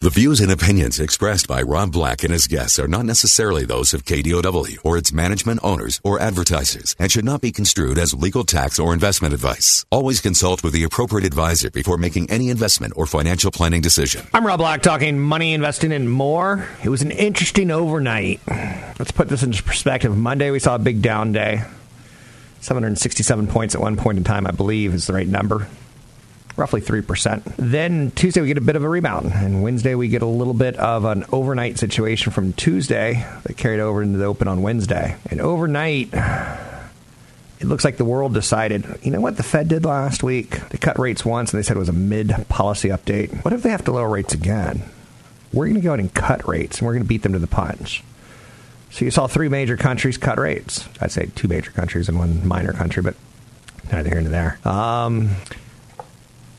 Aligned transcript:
The 0.00 0.10
views 0.10 0.38
and 0.40 0.52
opinions 0.52 1.00
expressed 1.00 1.48
by 1.48 1.60
Rob 1.60 1.90
Black 1.90 2.22
and 2.22 2.32
his 2.32 2.46
guests 2.46 2.78
are 2.78 2.86
not 2.86 3.04
necessarily 3.04 3.64
those 3.64 3.92
of 3.92 4.04
KDOW 4.04 4.78
or 4.84 4.96
its 4.96 5.12
management 5.12 5.58
owners 5.64 6.00
or 6.04 6.20
advertisers 6.20 6.94
and 7.00 7.10
should 7.10 7.24
not 7.24 7.40
be 7.40 7.50
construed 7.50 7.98
as 7.98 8.14
legal 8.14 8.44
tax 8.44 8.78
or 8.78 8.94
investment 8.94 9.34
advice. 9.34 9.84
Always 9.90 10.20
consult 10.20 10.62
with 10.62 10.72
the 10.72 10.84
appropriate 10.84 11.26
advisor 11.26 11.68
before 11.72 11.96
making 11.96 12.30
any 12.30 12.48
investment 12.48 12.92
or 12.94 13.06
financial 13.06 13.50
planning 13.50 13.80
decision. 13.80 14.24
I'm 14.32 14.46
Rob 14.46 14.60
Black 14.60 14.82
talking 14.82 15.18
money, 15.18 15.52
investing, 15.52 15.90
and 15.90 16.08
more. 16.08 16.68
It 16.84 16.90
was 16.90 17.02
an 17.02 17.10
interesting 17.10 17.72
overnight. 17.72 18.40
Let's 18.46 19.10
put 19.10 19.28
this 19.28 19.42
into 19.42 19.64
perspective. 19.64 20.16
Monday, 20.16 20.52
we 20.52 20.60
saw 20.60 20.76
a 20.76 20.78
big 20.78 21.02
down 21.02 21.32
day. 21.32 21.64
767 22.60 23.48
points 23.48 23.74
at 23.74 23.80
one 23.80 23.96
point 23.96 24.18
in 24.18 24.22
time, 24.22 24.46
I 24.46 24.52
believe, 24.52 24.94
is 24.94 25.08
the 25.08 25.12
right 25.12 25.26
number 25.26 25.66
roughly 26.58 26.80
3%. 26.80 27.54
Then 27.56 28.10
Tuesday, 28.10 28.40
we 28.40 28.48
get 28.48 28.58
a 28.58 28.62
bit 28.62 28.76
of 28.76 28.82
a 28.82 28.88
rebound. 28.88 29.32
And 29.32 29.62
Wednesday, 29.62 29.94
we 29.94 30.08
get 30.08 30.22
a 30.22 30.26
little 30.26 30.54
bit 30.54 30.76
of 30.76 31.04
an 31.04 31.24
overnight 31.32 31.78
situation 31.78 32.32
from 32.32 32.52
Tuesday 32.52 33.24
that 33.44 33.56
carried 33.56 33.80
over 33.80 34.02
into 34.02 34.18
the 34.18 34.24
open 34.24 34.48
on 34.48 34.60
Wednesday. 34.60 35.16
And 35.30 35.40
overnight, 35.40 36.10
it 36.12 37.66
looks 37.66 37.84
like 37.84 37.96
the 37.96 38.04
world 38.04 38.34
decided, 38.34 38.84
you 39.02 39.10
know 39.10 39.20
what 39.20 39.36
the 39.36 39.42
Fed 39.42 39.68
did 39.68 39.84
last 39.84 40.22
week? 40.22 40.68
They 40.68 40.78
cut 40.78 40.98
rates 40.98 41.24
once 41.24 41.52
and 41.52 41.58
they 41.58 41.62
said 41.62 41.76
it 41.76 41.80
was 41.80 41.88
a 41.88 41.92
mid 41.92 42.32
policy 42.48 42.88
update. 42.88 43.44
What 43.44 43.54
if 43.54 43.62
they 43.62 43.70
have 43.70 43.84
to 43.84 43.92
lower 43.92 44.08
rates 44.08 44.34
again? 44.34 44.82
We're 45.52 45.66
going 45.66 45.76
to 45.76 45.80
go 45.80 45.90
ahead 45.90 46.00
and 46.00 46.12
cut 46.12 46.46
rates 46.46 46.78
and 46.78 46.86
we're 46.86 46.94
going 46.94 47.04
to 47.04 47.08
beat 47.08 47.22
them 47.22 47.32
to 47.32 47.38
the 47.38 47.46
punch. 47.46 48.02
So 48.90 49.04
you 49.04 49.10
saw 49.10 49.26
three 49.26 49.48
major 49.48 49.76
countries 49.76 50.18
cut 50.18 50.38
rates. 50.38 50.88
I'd 51.00 51.12
say 51.12 51.30
two 51.34 51.46
major 51.46 51.70
countries 51.70 52.08
and 52.08 52.18
one 52.18 52.46
minor 52.46 52.72
country, 52.72 53.02
but 53.02 53.14
neither 53.92 54.10
here 54.10 54.20
nor 54.20 54.30
there. 54.30 54.58
Um, 54.64 55.30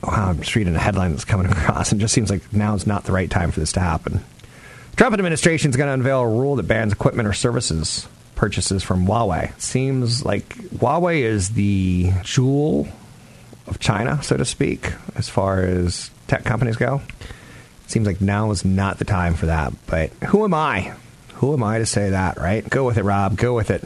wow, 0.03 0.29
I'm 0.29 0.39
just 0.39 0.55
reading 0.55 0.75
a 0.75 0.79
headline 0.79 1.11
that's 1.11 1.25
coming 1.25 1.47
across, 1.51 1.91
and 1.91 2.01
just 2.01 2.13
seems 2.13 2.29
like 2.29 2.53
now 2.53 2.75
is 2.75 2.87
not 2.87 3.05
the 3.05 3.11
right 3.11 3.29
time 3.29 3.51
for 3.51 3.59
this 3.59 3.73
to 3.73 3.79
happen. 3.79 4.21
Trump 4.95 5.13
administration 5.13 5.69
is 5.69 5.77
going 5.77 5.87
to 5.87 5.93
unveil 5.93 6.21
a 6.21 6.27
rule 6.27 6.55
that 6.57 6.63
bans 6.63 6.91
equipment 6.91 7.27
or 7.27 7.33
services 7.33 8.07
purchases 8.35 8.83
from 8.83 9.05
Huawei. 9.05 9.57
Seems 9.59 10.23
like 10.23 10.47
Huawei 10.55 11.21
is 11.21 11.51
the 11.51 12.11
jewel 12.23 12.87
of 13.67 13.79
China, 13.79 14.21
so 14.23 14.37
to 14.37 14.45
speak, 14.45 14.93
as 15.15 15.29
far 15.29 15.61
as 15.61 16.09
tech 16.27 16.43
companies 16.43 16.77
go. 16.77 17.01
Seems 17.87 18.07
like 18.07 18.21
now 18.21 18.51
is 18.51 18.63
not 18.63 18.97
the 18.97 19.05
time 19.05 19.35
for 19.35 19.47
that. 19.47 19.73
But 19.87 20.11
who 20.27 20.43
am 20.43 20.53
I? 20.53 20.93
Who 21.35 21.53
am 21.53 21.63
I 21.63 21.79
to 21.79 21.85
say 21.85 22.11
that, 22.11 22.37
right? 22.37 22.67
Go 22.69 22.85
with 22.85 22.97
it, 22.97 23.03
Rob. 23.03 23.37
Go 23.37 23.53
with 23.55 23.71
it. 23.71 23.83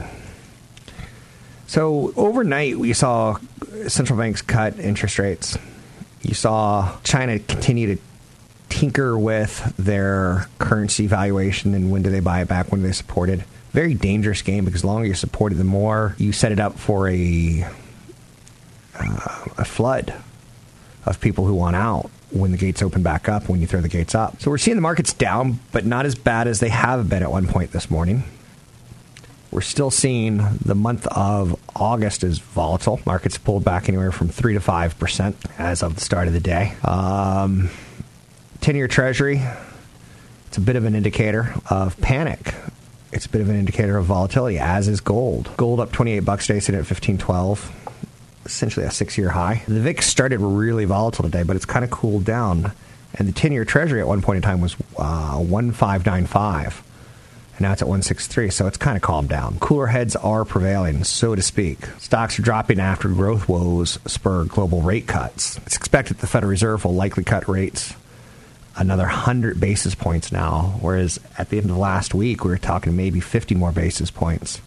So 1.67 2.13
overnight, 2.15 2.77
we 2.77 2.93
saw 2.93 3.37
central 3.87 4.19
banks 4.19 4.41
cut 4.41 4.79
interest 4.79 5.17
rates 5.19 5.57
you 6.23 6.33
saw 6.33 6.97
China 7.03 7.37
continue 7.39 7.95
to 7.95 8.01
tinker 8.69 9.17
with 9.17 9.75
their 9.77 10.47
currency 10.57 11.05
valuation 11.05 11.75
and 11.75 11.91
when 11.91 12.01
do 12.01 12.09
they 12.09 12.19
buy 12.19 12.41
it 12.41 12.47
back, 12.47 12.71
when 12.71 12.81
do 12.81 12.87
they 12.87 12.93
support 12.93 13.29
it. 13.29 13.41
Very 13.71 13.93
dangerous 13.93 14.41
game 14.41 14.65
because 14.65 14.81
the 14.81 14.87
longer 14.87 15.07
you 15.07 15.13
support 15.13 15.51
it, 15.51 15.55
the 15.55 15.63
more 15.63 16.15
you 16.17 16.31
set 16.31 16.51
it 16.51 16.59
up 16.59 16.79
for 16.79 17.07
a 17.09 17.67
uh, 18.95 19.45
a 19.57 19.65
flood 19.65 20.13
of 21.05 21.19
people 21.19 21.45
who 21.45 21.53
want 21.53 21.75
out 21.75 22.09
when 22.29 22.51
the 22.51 22.57
gates 22.57 22.81
open 22.81 23.03
back 23.03 23.27
up, 23.29 23.49
when 23.49 23.61
you 23.61 23.67
throw 23.67 23.81
the 23.81 23.87
gates 23.89 24.15
up. 24.15 24.41
So 24.41 24.49
we're 24.49 24.57
seeing 24.57 24.77
the 24.77 24.81
markets 24.81 25.13
down, 25.13 25.59
but 25.71 25.85
not 25.85 26.05
as 26.05 26.15
bad 26.15 26.47
as 26.47 26.59
they 26.59 26.69
have 26.69 27.09
been 27.09 27.23
at 27.23 27.31
one 27.31 27.47
point 27.47 27.71
this 27.71 27.91
morning. 27.91 28.23
We're 29.53 29.61
still 29.61 29.91
seeing 29.91 30.37
the 30.65 30.73
month 30.73 31.05
of 31.05 31.59
August 31.75 32.23
is 32.23 32.39
volatile. 32.39 32.99
Markets 33.05 33.37
pulled 33.37 33.63
back 33.63 33.87
anywhere 33.87 34.11
from 34.11 34.29
3 34.29 34.55
to 34.55 34.59
5% 34.59 35.35
as 35.59 35.83
of 35.83 35.93
the 35.93 36.01
start 36.01 36.27
of 36.27 36.33
the 36.33 36.39
day. 36.39 36.73
Um, 36.83 37.69
10 38.61 38.75
year 38.75 38.87
Treasury, 38.87 39.43
it's 40.47 40.57
a 40.57 40.61
bit 40.61 40.75
of 40.75 40.85
an 40.85 40.95
indicator 40.95 41.53
of 41.69 42.01
panic. 42.01 42.55
It's 43.11 43.27
a 43.27 43.29
bit 43.29 43.41
of 43.41 43.49
an 43.49 43.55
indicator 43.55 43.95
of 43.95 44.05
volatility, 44.05 44.57
as 44.57 44.87
is 44.87 45.01
gold. 45.01 45.51
Gold 45.55 45.79
up 45.79 45.91
28 45.91 46.21
bucks 46.21 46.47
today, 46.47 46.59
sitting 46.59 46.79
at 46.79 46.89
1512 46.89 47.81
essentially 48.45 48.85
a 48.85 48.91
six 48.91 49.17
year 49.17 49.29
high. 49.29 49.63
The 49.67 49.79
VIX 49.79 50.05
started 50.05 50.39
really 50.41 50.83
volatile 50.85 51.23
today, 51.23 51.43
but 51.43 51.55
it's 51.55 51.63
kind 51.63 51.85
of 51.85 51.91
cooled 51.91 52.25
down. 52.25 52.73
And 53.13 53.27
the 53.27 53.31
10 53.31 53.51
year 53.51 53.65
Treasury 53.65 54.01
at 54.01 54.07
one 54.07 54.23
point 54.23 54.37
in 54.37 54.41
time 54.41 54.61
was 54.61 54.73
uh, 54.97 55.37
1595 55.37 56.82
and 57.53 57.61
now 57.61 57.71
it's 57.71 57.81
at 57.81 57.87
163, 57.87 58.49
so 58.49 58.67
it's 58.67 58.77
kind 58.77 58.95
of 58.97 59.03
calmed 59.03 59.29
down. 59.29 59.59
Cooler 59.59 59.87
heads 59.87 60.15
are 60.15 60.43
prevailing, 60.45 61.03
so 61.03 61.35
to 61.35 61.41
speak. 61.41 61.85
Stocks 61.99 62.39
are 62.39 62.43
dropping 62.43 62.79
after 62.79 63.07
growth 63.09 63.47
woes 63.47 63.99
spur 64.05 64.45
global 64.45 64.81
rate 64.81 65.07
cuts. 65.07 65.57
It's 65.65 65.75
expected 65.75 66.17
the 66.17 66.27
Federal 66.27 66.49
Reserve 66.49 66.85
will 66.85 66.95
likely 66.95 67.23
cut 67.23 67.47
rates 67.47 67.95
another 68.75 69.03
100 69.03 69.59
basis 69.59 69.95
points 69.95 70.31
now, 70.31 70.77
whereas 70.81 71.19
at 71.37 71.49
the 71.49 71.57
end 71.57 71.69
of 71.69 71.77
last 71.77 72.13
week, 72.13 72.43
we 72.43 72.51
were 72.51 72.57
talking 72.57 72.95
maybe 72.95 73.19
50 73.19 73.55
more 73.55 73.71
basis 73.71 74.11
points. 74.11 74.61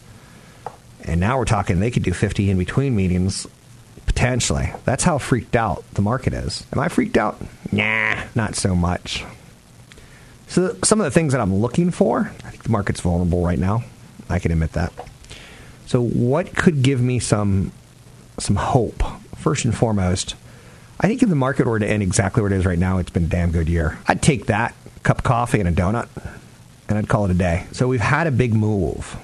And 1.03 1.19
now 1.19 1.37
we're 1.37 1.45
talking 1.45 1.79
they 1.79 1.91
could 1.91 2.03
do 2.03 2.13
50 2.13 2.49
in 2.49 2.57
between 2.57 2.95
meetings, 2.95 3.47
potentially. 4.05 4.73
That's 4.85 5.03
how 5.03 5.17
freaked 5.17 5.55
out 5.55 5.83
the 5.93 6.01
market 6.01 6.33
is. 6.33 6.65
Am 6.73 6.79
I 6.79 6.87
freaked 6.87 7.17
out? 7.17 7.39
Nah, 7.71 8.23
not 8.35 8.55
so 8.55 8.75
much. 8.75 9.25
So 10.47 10.75
some 10.83 10.99
of 10.99 11.05
the 11.05 11.11
things 11.11 11.33
that 11.33 11.41
I'm 11.41 11.55
looking 11.55 11.91
for, 11.91 12.31
I 12.45 12.49
think 12.49 12.63
the 12.63 12.69
market's 12.69 13.01
vulnerable 13.01 13.43
right 13.43 13.59
now. 13.59 13.83
I 14.29 14.39
can 14.39 14.51
admit 14.51 14.73
that. 14.73 14.93
So 15.85 16.01
what 16.01 16.55
could 16.55 16.83
give 16.83 17.01
me 17.01 17.19
some 17.19 17.71
some 18.39 18.55
hope? 18.55 19.03
First 19.35 19.65
and 19.65 19.75
foremost, 19.75 20.35
I 20.99 21.07
think 21.07 21.21
if 21.21 21.29
the 21.29 21.35
market 21.35 21.67
were 21.67 21.79
to 21.79 21.87
end 21.87 22.03
exactly 22.03 22.41
where 22.41 22.51
it 22.51 22.57
is 22.57 22.65
right 22.65 22.79
now, 22.79 22.97
it's 22.97 23.09
been 23.09 23.25
a 23.25 23.27
damn 23.27 23.51
good 23.51 23.69
year. 23.69 23.99
I'd 24.07 24.21
take 24.21 24.47
that 24.47 24.73
cup 25.03 25.19
of 25.19 25.23
coffee 25.23 25.59
and 25.59 25.69
a 25.69 25.71
donut, 25.71 26.09
and 26.89 26.97
I'd 26.97 27.07
call 27.07 27.25
it 27.25 27.31
a 27.31 27.35
day. 27.35 27.67
So 27.71 27.87
we've 27.87 28.01
had 28.01 28.27
a 28.27 28.31
big 28.31 28.53
move. 28.53 29.15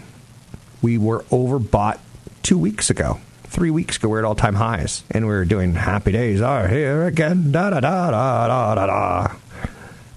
We 0.82 0.98
were 0.98 1.24
overbought 1.24 2.00
two 2.44 2.58
weeks 2.58 2.90
ago 2.90 3.20
three 3.54 3.70
weeks 3.70 3.98
ago, 3.98 4.10
we 4.10 4.16
are 4.16 4.20
at 4.20 4.26
all 4.26 4.34
time 4.34 4.56
highs, 4.56 5.04
and 5.12 5.28
we 5.28 5.32
were 5.32 5.46
doing 5.46 5.76
happy 5.76 6.12
days 6.12 6.42
are 6.42 6.68
here 6.68 7.06
again. 7.06 7.52
Da 7.52 7.70
da 7.70 7.80
da 7.80 8.10
da 8.10 8.48
da 8.48 8.76
da 8.76 8.86
da. 8.88 9.36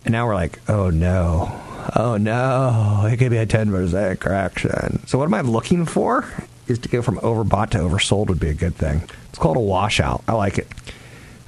And 0.06 0.12
now 0.12 0.24
we're 0.28 0.36
like, 0.36 0.60
oh 0.68 0.88
no, 0.88 1.60
oh 1.96 2.16
no, 2.16 3.08
it 3.10 3.16
could 3.16 3.30
be 3.30 3.38
a 3.38 3.46
10% 3.46 4.20
correction. 4.20 5.04
So, 5.08 5.18
what 5.18 5.24
am 5.24 5.34
I 5.34 5.40
looking 5.40 5.84
for? 5.84 6.24
Is 6.68 6.78
to 6.80 6.88
go 6.88 7.02
from 7.02 7.18
overbought 7.18 7.70
to 7.70 7.78
oversold 7.78 8.28
would 8.28 8.38
be 8.38 8.48
a 8.48 8.54
good 8.54 8.76
thing. 8.76 9.02
It's 9.30 9.38
called 9.38 9.56
a 9.56 9.60
washout. 9.60 10.22
I 10.28 10.34
like 10.34 10.58
it. 10.58 10.68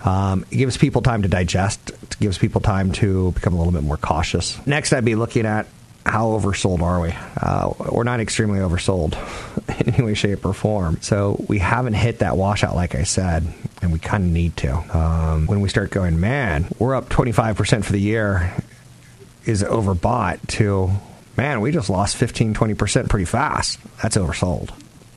Um, 0.04 0.44
it 0.50 0.56
gives 0.56 0.76
people 0.76 1.02
time 1.02 1.22
to 1.22 1.28
digest. 1.28 1.90
It 1.90 2.16
gives 2.18 2.36
people 2.36 2.60
time 2.60 2.90
to 2.94 3.30
become 3.30 3.54
a 3.54 3.58
little 3.58 3.72
bit 3.72 3.84
more 3.84 3.96
cautious. 3.96 4.64
Next, 4.66 4.92
I'd 4.92 5.04
be 5.04 5.14
looking 5.14 5.46
at 5.46 5.66
how 6.08 6.28
oversold 6.28 6.80
are 6.80 7.00
we? 7.00 7.14
Uh, 7.40 7.72
we're 7.90 8.04
not 8.04 8.20
extremely 8.20 8.60
oversold 8.60 9.14
in 9.80 9.94
any 9.94 10.04
way, 10.04 10.14
shape, 10.14 10.44
or 10.44 10.52
form. 10.52 10.98
So 11.00 11.44
we 11.48 11.58
haven't 11.58 11.94
hit 11.94 12.20
that 12.20 12.36
washout, 12.36 12.74
like 12.74 12.94
I 12.94 13.02
said, 13.02 13.46
and 13.82 13.92
we 13.92 13.98
kind 13.98 14.24
of 14.24 14.30
need 14.30 14.56
to. 14.58 14.96
Um, 14.96 15.46
when 15.46 15.60
we 15.60 15.68
start 15.68 15.90
going, 15.90 16.18
man, 16.18 16.68
we're 16.78 16.94
up 16.94 17.08
25% 17.08 17.84
for 17.84 17.92
the 17.92 18.00
year, 18.00 18.52
is 19.44 19.62
overbought, 19.62 20.46
to, 20.48 20.90
man, 21.36 21.60
we 21.60 21.72
just 21.72 21.90
lost 21.90 22.16
15, 22.16 22.54
20% 22.54 23.08
pretty 23.08 23.24
fast. 23.24 23.78
That's 24.02 24.16
oversold. 24.16 24.70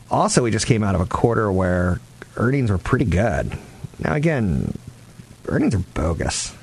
Also, 0.09 0.43
we 0.43 0.51
just 0.51 0.65
came 0.65 0.83
out 0.83 0.95
of 0.95 1.01
a 1.01 1.05
quarter 1.05 1.51
where 1.51 1.99
earnings 2.37 2.69
were 2.69 2.77
pretty 2.77 3.05
good. 3.05 3.57
Now, 3.99 4.13
again, 4.13 4.77
earnings 5.47 5.73
are 5.75 5.79
bogus 5.79 6.53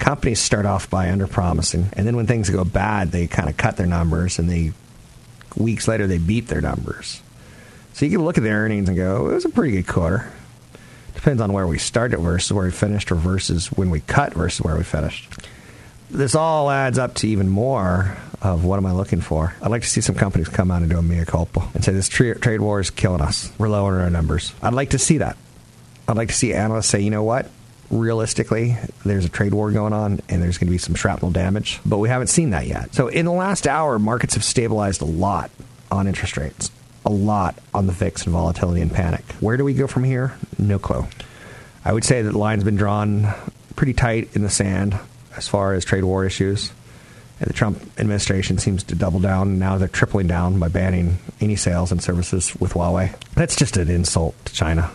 companies 0.00 0.40
start 0.40 0.66
off 0.66 0.90
by 0.90 1.06
underpromising, 1.06 1.92
and 1.92 2.06
then 2.06 2.16
when 2.16 2.26
things 2.26 2.50
go 2.50 2.64
bad, 2.64 3.12
they 3.12 3.28
kind 3.28 3.48
of 3.48 3.56
cut 3.56 3.76
their 3.76 3.86
numbers, 3.86 4.38
and 4.38 4.50
they 4.50 4.72
weeks 5.56 5.86
later 5.86 6.06
they 6.06 6.18
beat 6.18 6.48
their 6.48 6.60
numbers. 6.60 7.22
So 7.92 8.06
you 8.06 8.10
can 8.16 8.24
look 8.24 8.38
at 8.38 8.44
the 8.44 8.50
earnings 8.50 8.88
and 8.88 8.96
go, 8.96 9.18
oh, 9.18 9.30
it 9.30 9.34
was 9.34 9.44
a 9.44 9.50
pretty 9.50 9.72
good 9.72 9.86
quarter. 9.86 10.32
Depends 11.14 11.42
on 11.42 11.52
where 11.52 11.66
we 11.66 11.78
started 11.78 12.18
versus 12.18 12.52
where 12.52 12.64
we 12.64 12.70
finished, 12.72 13.12
or 13.12 13.16
versus 13.16 13.66
when 13.68 13.90
we 13.90 14.00
cut 14.00 14.32
versus 14.32 14.64
where 14.64 14.76
we 14.76 14.84
finished. 14.84 15.28
This 16.08 16.34
all 16.34 16.70
adds 16.70 16.98
up 16.98 17.14
to 17.16 17.28
even 17.28 17.48
more 17.48 18.16
of 18.42 18.64
what 18.64 18.78
am 18.78 18.86
I 18.86 18.92
looking 18.92 19.20
for. 19.20 19.54
I'd 19.60 19.70
like 19.70 19.82
to 19.82 19.88
see 19.88 20.00
some 20.00 20.14
companies 20.14 20.48
come 20.48 20.70
out 20.70 20.82
and 20.82 20.90
do 20.90 20.98
a 20.98 21.02
mea 21.02 21.24
culpa 21.24 21.68
and 21.74 21.84
say 21.84 21.92
this 21.92 22.08
trade 22.08 22.60
war 22.60 22.80
is 22.80 22.90
killing 22.90 23.20
us. 23.20 23.52
We're 23.58 23.68
lowering 23.68 24.02
our 24.02 24.10
numbers. 24.10 24.54
I'd 24.62 24.72
like 24.72 24.90
to 24.90 24.98
see 24.98 25.18
that. 25.18 25.36
I'd 26.08 26.16
like 26.16 26.28
to 26.28 26.34
see 26.34 26.54
analysts 26.54 26.86
say, 26.86 27.00
you 27.00 27.10
know 27.10 27.22
what? 27.22 27.50
Realistically, 27.90 28.76
there's 29.04 29.24
a 29.24 29.28
trade 29.28 29.52
war 29.52 29.72
going 29.72 29.92
on 29.92 30.20
and 30.28 30.40
there's 30.40 30.58
going 30.58 30.68
to 30.68 30.72
be 30.72 30.78
some 30.78 30.94
shrapnel 30.94 31.32
damage, 31.32 31.80
but 31.84 31.98
we 31.98 32.08
haven't 32.08 32.28
seen 32.28 32.50
that 32.50 32.66
yet. 32.66 32.94
So 32.94 33.08
in 33.08 33.24
the 33.24 33.32
last 33.32 33.66
hour, 33.66 33.98
markets 33.98 34.34
have 34.34 34.44
stabilized 34.44 35.02
a 35.02 35.06
lot 35.06 35.50
on 35.90 36.06
interest 36.06 36.36
rates, 36.36 36.70
a 37.04 37.10
lot 37.10 37.58
on 37.74 37.86
the 37.86 37.92
VIX 37.92 38.24
and 38.24 38.32
volatility 38.32 38.80
and 38.80 38.92
panic. 38.92 39.24
Where 39.40 39.56
do 39.56 39.64
we 39.64 39.74
go 39.74 39.88
from 39.88 40.04
here? 40.04 40.34
No 40.56 40.78
clue. 40.78 41.06
I 41.84 41.92
would 41.92 42.04
say 42.04 42.22
that 42.22 42.30
the 42.30 42.38
line's 42.38 42.62
been 42.62 42.76
drawn 42.76 43.34
pretty 43.74 43.94
tight 43.94 44.36
in 44.36 44.42
the 44.42 44.50
sand 44.50 44.96
as 45.36 45.48
far 45.48 45.74
as 45.74 45.84
trade 45.84 46.04
war 46.04 46.24
issues. 46.24 46.72
And 47.40 47.48
the 47.48 47.54
Trump 47.54 47.80
administration 47.98 48.58
seems 48.58 48.84
to 48.84 48.94
double 48.94 49.18
down. 49.18 49.58
Now 49.58 49.78
they're 49.78 49.88
tripling 49.88 50.26
down 50.26 50.58
by 50.60 50.68
banning 50.68 51.18
any 51.40 51.56
sales 51.56 51.90
and 51.90 52.02
services 52.02 52.54
with 52.60 52.74
Huawei. 52.74 53.18
That's 53.34 53.56
just 53.56 53.78
an 53.78 53.90
insult 53.90 54.36
to 54.44 54.52
China. 54.52 54.90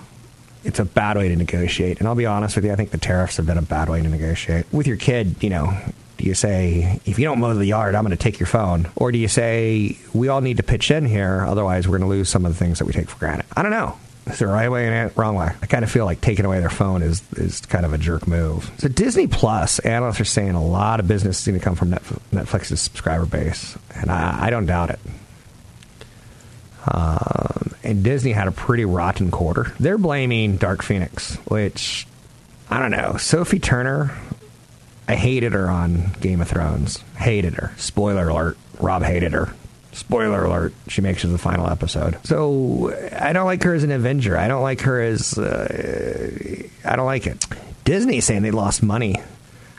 It's 0.66 0.80
a 0.80 0.86
bad 0.86 1.18
way 1.18 1.30
to 1.30 1.36
negotiate. 1.36 2.00
And 2.00 2.08
I'll 2.08 2.16
be 2.16 2.26
honest 2.26 2.56
with 2.56 2.66
you, 2.66 2.72
I 2.72 2.76
think 2.76 2.92
the 2.92 2.98
tariffs 2.98 3.38
have 3.38 3.46
been 3.46 3.58
a 3.58 3.62
bad 3.62 3.88
way 3.88 4.02
to 4.02 4.08
negotiate. 4.08 4.66
With 4.72 4.88
your 4.88 4.98
kid, 4.98 5.42
you 5.42 5.50
know, 5.50 5.78
do 6.18 6.26
you 6.26 6.34
say, 6.34 7.00
if 7.06 7.20
you 7.20 7.26
don't 7.26 7.40
mow 7.40 7.54
the 7.54 7.66
yard, 7.66 7.96
I'm 7.96 8.04
going 8.04 8.18
to 8.18 8.22
take 8.22 8.40
your 8.40 8.48
phone? 8.48 8.90
Or 8.96 9.12
do 9.12 9.18
you 9.18 9.28
say, 9.28 9.98
we 10.14 10.28
all 10.28 10.42
need 10.42 10.58
to 10.58 10.64
pitch 10.64 10.92
in 10.92 11.06
here, 11.06 11.46
otherwise 11.48 11.88
we're 11.88 11.98
going 11.98 12.10
to 12.10 12.16
lose 12.16 12.30
some 12.30 12.46
of 12.46 12.52
the 12.54 12.58
things 12.58 12.80
that 12.80 12.86
we 12.86 12.94
take 12.94 13.10
for 13.10 13.20
granted? 13.20 13.46
I 13.56 13.62
don't 13.62 13.72
know. 13.72 13.98
Is 14.28 14.40
the 14.40 14.48
right 14.48 14.70
way 14.70 14.88
and 14.88 15.16
wrong 15.16 15.36
way? 15.36 15.52
I 15.62 15.66
kind 15.68 15.84
of 15.84 15.92
feel 15.92 16.06
like 16.06 16.20
taking 16.20 16.46
away 16.46 16.60
their 16.60 16.70
phone 16.70 17.04
is 17.04 17.22
is 17.34 17.62
kind 17.62 17.86
of 17.86 17.94
a 17.94 17.98
jerk 18.00 18.28
move. 18.28 18.72
So 18.80 18.88
Disney 18.88 19.28
Plus, 19.28 19.78
analysts 19.80 20.20
are 20.20 20.26
saying 20.26 20.56
a 20.56 20.66
lot 20.66 21.00
of 21.00 21.08
business 21.08 21.42
is 21.42 21.46
going 21.46 21.60
to 21.60 21.64
come 21.64 21.76
from 21.76 21.92
Netflix's 21.92 22.82
subscriber 22.82 23.28
base, 23.28 23.78
and 23.94 24.10
I, 24.10 24.48
I 24.48 24.50
don't 24.50 24.66
doubt 24.66 24.90
it. 24.90 25.00
Um, 26.88 27.55
and 27.86 28.04
Disney 28.04 28.32
had 28.32 28.48
a 28.48 28.52
pretty 28.52 28.86
rotten 28.86 29.32
quarter. 29.32 29.74
They're 29.80 29.98
blaming 29.98 30.58
Dark 30.58 30.82
Phoenix, 30.84 31.36
which 31.48 32.08
I 32.70 32.80
don't 32.80 32.92
know. 32.92 33.18
Sophie 33.18 33.60
Turner, 33.60 34.12
I 35.08 35.16
hated 35.16 35.54
her 35.54 35.70
on 35.70 36.12
Game 36.22 36.42
of 36.42 36.48
Thrones. 36.48 36.98
Hated 37.18 37.54
her. 37.56 37.74
Spoiler 37.78 38.30
alert: 38.30 38.58
Rob 38.80 39.04
hated 39.04 39.34
her. 39.34 39.54
Spoiler 39.92 40.44
alert, 40.44 40.74
she 40.90 41.00
makes 41.00 41.24
it 41.24 41.28
to 41.28 41.32
the 41.32 41.38
final 41.38 41.70
episode. 41.70 42.18
So 42.26 42.94
I 43.18 43.32
don't 43.32 43.46
like 43.46 43.64
her 43.64 43.74
as 43.74 43.84
an 43.84 43.92
Avenger. 43.92 44.38
I 44.38 44.50
don't 44.50 44.62
like 44.62 44.82
her 44.82 45.02
as. 45.02 45.38
Uh, 45.38 46.64
I 46.84 46.96
don't 46.98 47.06
like 47.06 47.28
it. 47.28 47.46
Disney 47.86 48.20
saying 48.20 48.42
they 48.42 48.52
lost 48.52 48.84
money. 48.84 49.16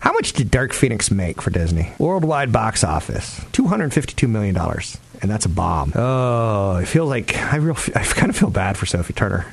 How 0.01 0.13
much 0.13 0.33
did 0.35 0.51
Dark 0.51 0.73
Phoenix 0.73 1.11
make 1.11 1.43
for 1.43 1.51
Disney? 1.51 1.91
Worldwide 1.99 2.53
box 2.53 2.85
office 2.85 3.41
$252 3.53 4.29
million. 4.29 4.57
And 5.23 5.31
that's 5.31 5.47
a 5.47 5.49
bomb. 5.49 5.93
Oh, 5.95 6.73
I 6.73 6.85
feel 6.85 7.07
like 7.07 7.37
I 7.37 7.57
real 7.57 7.77
I 7.95 8.03
kind 8.05 8.31
of 8.31 8.37
feel 8.37 8.51
bad 8.51 8.77
for 8.77 8.87
Sophie 8.87 9.13
Turner 9.13 9.47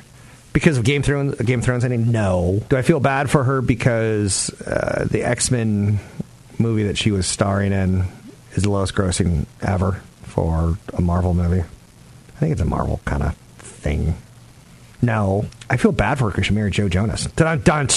because 0.52 0.78
of 0.78 0.84
Game 0.84 1.02
Thrones. 1.02 1.34
Game 1.36 1.62
Thrones. 1.62 1.84
Mean, 1.84 2.12
no. 2.12 2.62
Do 2.68 2.76
I 2.76 2.82
feel 2.82 3.00
bad 3.00 3.30
for 3.30 3.44
her 3.44 3.62
because 3.62 4.50
uh, 4.62 5.06
the 5.10 5.22
X 5.22 5.50
Men 5.50 5.98
movie 6.58 6.84
that 6.84 6.98
she 6.98 7.10
was 7.10 7.26
starring 7.26 7.72
in 7.72 8.04
is 8.52 8.62
the 8.62 8.70
lowest 8.70 8.94
grossing 8.94 9.46
ever? 9.62 10.00
for 10.34 10.76
a 10.92 11.00
Marvel 11.00 11.32
movie. 11.32 11.60
I 11.60 12.38
think 12.40 12.52
it's 12.52 12.60
a 12.60 12.64
Marvel 12.64 13.00
kind 13.04 13.22
of 13.22 13.36
thing. 13.58 14.16
No, 15.00 15.46
I 15.70 15.76
feel 15.76 15.92
bad 15.92 16.18
for 16.18 16.24
her 16.24 16.30
because 16.30 16.46
she 16.46 16.54
married 16.54 16.72
Joe 16.72 16.88
Jonas. 16.88 17.26
Dun 17.26 17.60
dun. 17.60 17.88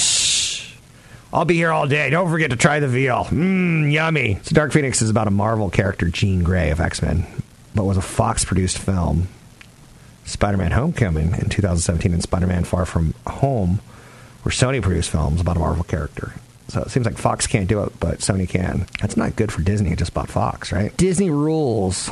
I'll 1.34 1.46
be 1.46 1.56
here 1.56 1.72
all 1.72 1.88
day. 1.88 2.10
Don't 2.12 2.30
forget 2.30 2.52
to 2.52 2.56
try 2.56 2.80
the 2.80 2.88
veal. 2.88 3.26
Mmm, 3.26 3.92
yummy. 3.92 4.40
So 4.44 4.54
Dark 4.54 4.72
Phoenix 4.72 5.02
is 5.02 5.10
about 5.10 5.28
a 5.28 5.32
Marvel 5.32 5.70
character, 5.70 6.10
Jean 6.10 6.44
Grey 6.44 6.70
of 6.70 6.80
X 6.80 7.02
Men, 7.02 7.26
but 7.78 7.86
was 7.86 7.96
a 7.96 8.02
Fox 8.02 8.44
produced 8.44 8.80
film. 8.80 9.28
Spider 10.26 10.58
Man 10.58 10.72
Homecoming 10.72 11.34
in 11.36 11.48
2017 11.48 12.12
and 12.12 12.22
Spider 12.22 12.48
Man 12.48 12.66
Far 12.66 12.86
From 12.86 13.14
Home 13.28 13.80
were 14.44 14.52
Sony 14.52 14.82
produced 14.82 15.12
films 15.12 15.40
about 15.40 15.56
a 15.56 15.60
Marvel 15.60 15.84
character. 15.84 16.34
So 16.70 16.82
it 16.82 16.90
seems 16.90 17.06
like 17.06 17.18
Fox 17.18 17.48
can't 17.48 17.70
do 17.70 17.84
it, 17.84 17.98
but 18.00 18.20
Sony 18.20 18.50
can. 18.50 18.88
That's 19.00 19.16
not 19.16 19.36
good 19.38 19.54
for 19.54 19.62
Disney. 19.62 19.92
It 19.92 20.00
just 20.00 20.14
bought 20.14 20.28
Fox, 20.28 20.72
right? 20.72 20.96
Disney 20.98 21.30
rules 21.30 22.10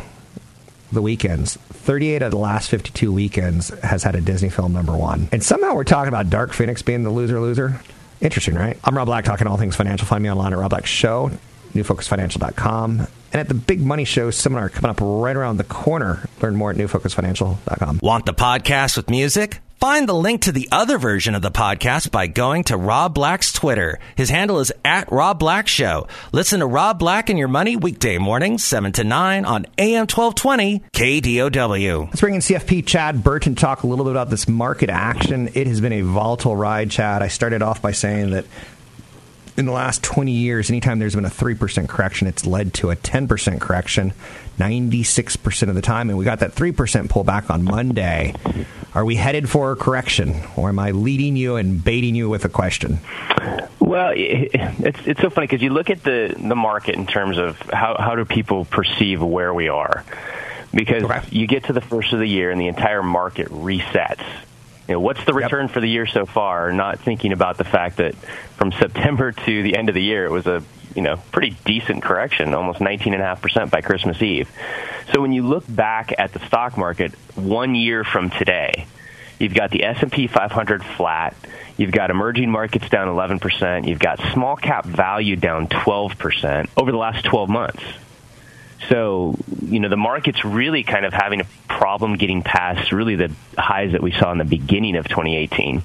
the 0.91 1.01
weekends. 1.01 1.55
38 1.57 2.21
of 2.21 2.31
the 2.31 2.37
last 2.37 2.69
52 2.69 3.11
weekends 3.11 3.69
has 3.79 4.03
had 4.03 4.15
a 4.15 4.21
Disney 4.21 4.49
film 4.49 4.71
number 4.71 4.95
one. 4.95 5.27
And 5.31 5.43
somehow 5.43 5.73
we're 5.73 5.83
talking 5.83 6.09
about 6.09 6.29
Dark 6.29 6.53
Phoenix 6.53 6.83
being 6.83 7.03
the 7.03 7.09
loser 7.09 7.41
loser. 7.41 7.81
Interesting, 8.21 8.53
right? 8.53 8.79
I'm 8.83 8.95
Rob 8.95 9.07
Black, 9.07 9.25
talking 9.25 9.47
all 9.47 9.57
things 9.57 9.75
financial. 9.75 10.07
Find 10.07 10.23
me 10.23 10.29
online 10.29 10.53
at 10.53 10.59
Rob 10.59 10.69
Black 10.69 10.85
Show, 10.85 11.31
newfocusfinancial.com. 11.73 13.07
And 13.35 13.41
at 13.41 13.49
the 13.49 13.53
Big 13.53 13.81
Money 13.81 14.05
Show 14.05 14.31
seminar 14.31 14.69
coming 14.69 14.89
up 14.89 14.99
right 15.01 15.35
around 15.35 15.57
the 15.57 15.65
corner. 15.65 16.29
Learn 16.41 16.55
more 16.55 16.71
at 16.71 16.77
newfocusfinancial.com. 16.77 17.99
Want 18.01 18.25
the 18.25 18.33
podcast 18.33 18.95
with 18.95 19.09
music? 19.09 19.59
Find 19.77 20.07
the 20.07 20.13
link 20.13 20.43
to 20.43 20.53
the 20.53 20.69
other 20.71 20.97
version 20.97 21.35
of 21.35 21.41
the 21.41 21.51
podcast 21.51 22.11
by 22.11 22.27
going 22.27 22.63
to 22.63 22.77
Rob 22.77 23.13
Black's 23.13 23.51
Twitter. 23.51 23.99
His 24.15 24.29
handle 24.29 24.61
is 24.61 24.71
at 24.85 25.11
Rob 25.11 25.37
Black 25.37 25.67
Show. 25.67 26.07
Listen 26.31 26.61
to 26.61 26.65
Rob 26.65 26.97
Black 26.97 27.29
and 27.29 27.37
Your 27.37 27.49
Money 27.49 27.75
weekday 27.75 28.17
mornings, 28.17 28.63
7 28.63 28.93
to 28.93 29.03
9 29.03 29.43
on 29.43 29.65
AM 29.79 30.07
1220 30.07 30.83
KDOW. 30.93 32.05
Let's 32.05 32.21
bring 32.21 32.35
in 32.35 32.39
CFP 32.39 32.87
Chad 32.87 33.21
Burton 33.21 33.55
to 33.55 33.59
talk 33.59 33.83
a 33.83 33.87
little 33.87 34.05
bit 34.05 34.11
about 34.11 34.29
this 34.29 34.47
market 34.47 34.89
action. 34.89 35.49
It 35.55 35.67
has 35.67 35.81
been 35.81 35.91
a 35.91 36.03
volatile 36.03 36.55
ride, 36.55 36.89
Chad. 36.89 37.21
I 37.21 37.27
started 37.27 37.61
off 37.61 37.81
by 37.81 37.91
saying 37.91 38.29
that 38.29 38.45
in 39.57 39.65
the 39.65 39.71
last 39.71 40.03
20 40.03 40.31
years, 40.31 40.69
anytime 40.69 40.99
there's 40.99 41.15
been 41.15 41.25
a 41.25 41.29
3% 41.29 41.87
correction, 41.87 42.27
it's 42.27 42.45
led 42.45 42.73
to 42.75 42.91
a 42.91 42.95
10% 42.95 43.61
correction 43.61 44.13
96% 44.57 45.69
of 45.69 45.75
the 45.75 45.81
time. 45.81 46.09
And 46.09 46.17
we 46.17 46.25
got 46.25 46.39
that 46.39 46.53
3% 46.53 46.73
pullback 47.07 47.49
on 47.49 47.63
Monday. 47.63 48.33
Are 48.93 49.03
we 49.03 49.15
headed 49.15 49.49
for 49.49 49.71
a 49.71 49.75
correction, 49.75 50.41
or 50.55 50.69
am 50.69 50.79
I 50.79 50.91
leading 50.91 51.35
you 51.35 51.57
and 51.57 51.83
baiting 51.83 52.15
you 52.15 52.29
with 52.29 52.45
a 52.45 52.49
question? 52.49 52.99
Well, 53.79 54.13
it's 54.15 54.99
it's 55.05 55.21
so 55.21 55.29
funny 55.29 55.47
because 55.47 55.61
you 55.61 55.69
look 55.69 55.89
at 55.89 56.01
the 56.01 56.33
the 56.37 56.55
market 56.55 56.95
in 56.95 57.05
terms 57.05 57.37
of 57.37 57.59
how 57.61 57.97
how 57.99 58.15
do 58.15 58.23
people 58.23 58.63
perceive 58.63 59.21
where 59.21 59.53
we 59.53 59.67
are, 59.67 60.05
because 60.73 61.03
okay. 61.03 61.21
you 61.29 61.45
get 61.45 61.65
to 61.65 61.73
the 61.73 61.81
first 61.81 62.13
of 62.13 62.19
the 62.19 62.25
year 62.25 62.51
and 62.51 62.59
the 62.59 62.67
entire 62.67 63.03
market 63.03 63.49
resets. 63.49 64.23
You 64.87 64.95
know, 64.95 64.99
what's 64.99 65.23
the 65.25 65.33
return 65.33 65.65
yep. 65.65 65.73
for 65.73 65.81
the 65.81 65.87
year 65.87 66.05
so 66.05 66.25
far? 66.25 66.71
Not 66.71 66.99
thinking 66.99 67.31
about 67.31 67.57
the 67.57 67.63
fact 67.63 67.97
that 67.97 68.15
from 68.57 68.71
September 68.71 69.31
to 69.31 69.63
the 69.63 69.75
end 69.75 69.89
of 69.89 69.95
the 69.95 70.03
year, 70.03 70.25
it 70.25 70.31
was 70.31 70.45
a 70.45 70.63
you 70.93 71.01
know 71.01 71.17
pretty 71.31 71.57
decent 71.65 72.03
correction, 72.03 72.53
almost 72.53 72.79
19.5% 72.79 73.71
by 73.71 73.81
Christmas 73.81 74.21
Eve. 74.21 74.49
So 75.13 75.21
when 75.21 75.33
you 75.33 75.43
look 75.43 75.63
back 75.67 76.13
at 76.17 76.33
the 76.33 76.39
stock 76.47 76.77
market 76.77 77.13
one 77.35 77.73
year 77.73 78.03
from 78.03 78.29
today, 78.29 78.85
you've 79.39 79.53
got 79.53 79.71
the 79.71 79.83
S&P 79.83 80.27
500 80.27 80.83
flat, 80.83 81.35
you've 81.77 81.91
got 81.91 82.09
emerging 82.11 82.51
markets 82.51 82.87
down 82.89 83.07
11%, 83.07 83.87
you've 83.87 83.99
got 83.99 84.19
small 84.33 84.55
cap 84.55 84.85
value 84.85 85.35
down 85.35 85.67
12% 85.67 86.69
over 86.77 86.91
the 86.91 86.97
last 86.97 87.25
12 87.25 87.49
months. 87.49 87.83
So, 88.89 89.35
you 89.61 89.79
know, 89.79 89.89
the 89.89 89.97
market's 89.97 90.43
really 90.45 90.83
kind 90.83 91.05
of 91.05 91.13
having 91.13 91.41
a 91.41 91.45
problem 91.67 92.17
getting 92.17 92.41
past 92.41 92.91
really 92.91 93.15
the 93.15 93.31
highs 93.57 93.93
that 93.93 94.01
we 94.01 94.11
saw 94.11 94.31
in 94.31 94.37
the 94.37 94.45
beginning 94.45 94.95
of 94.95 95.07
2018. 95.07 95.81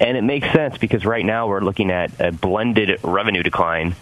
And 0.00 0.16
it 0.16 0.22
makes 0.22 0.50
sense 0.52 0.76
because 0.78 1.04
right 1.04 1.24
now 1.24 1.48
we're 1.48 1.60
looking 1.60 1.90
at 1.90 2.20
a 2.20 2.32
blended 2.32 3.00
revenue 3.02 3.42
decline 3.42 3.94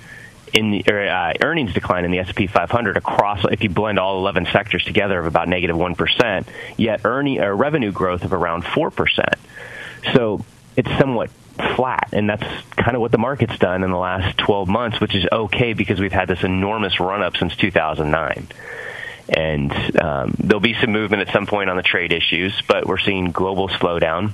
in 0.53 0.71
the 0.71 0.85
or, 0.89 1.09
uh, 1.09 1.33
earnings 1.43 1.73
decline 1.73 2.05
in 2.05 2.11
the 2.11 2.19
S&P 2.19 2.47
500 2.47 2.97
across 2.97 3.45
if 3.51 3.63
you 3.63 3.71
blend 3.71 3.99
all 3.99 4.19
11 4.19 4.47
sectors 4.53 4.85
together 4.85 5.19
of 5.19 5.27
about 5.27 5.49
negative 5.49 5.77
1, 5.77 5.97
yet 6.77 7.01
earning 7.05 7.41
uh, 7.41 7.49
revenue 7.49 7.93
growth 7.93 8.25
of 8.25 8.33
around 8.33 8.65
4%. 8.65 9.35
So 10.15 10.45
it's 10.77 10.91
somewhat 10.99 11.31
flat 11.77 12.09
and 12.13 12.29
that's 12.29 12.45
kind 12.71 12.95
of 12.97 13.01
what 13.01 13.13
the 13.13 13.19
market's 13.19 13.59
done 13.59 13.85
in 13.85 13.91
the 13.91 13.99
last 13.99 14.39
12 14.39 14.69
months, 14.69 15.01
which 15.01 15.15
is 15.15 15.27
okay 15.31 15.73
because 15.73 16.01
we've 16.01 16.13
had 16.13 16.29
this 16.29 16.43
enormous 16.43 17.01
run 17.01 17.23
up 17.23 17.37
since 17.37 17.57
2009 17.57 18.49
and 19.29 19.73
um, 20.01 20.35
there'll 20.39 20.61
be 20.61 20.75
some 20.81 20.93
movement 20.93 21.27
at 21.27 21.33
some 21.33 21.47
point 21.47 21.71
on 21.71 21.77
the 21.77 21.83
trade 21.83 22.13
issues, 22.13 22.61
but 22.69 22.87
we're 22.87 22.99
seeing 22.99 23.31
global 23.31 23.69
slowdown. 23.69 24.33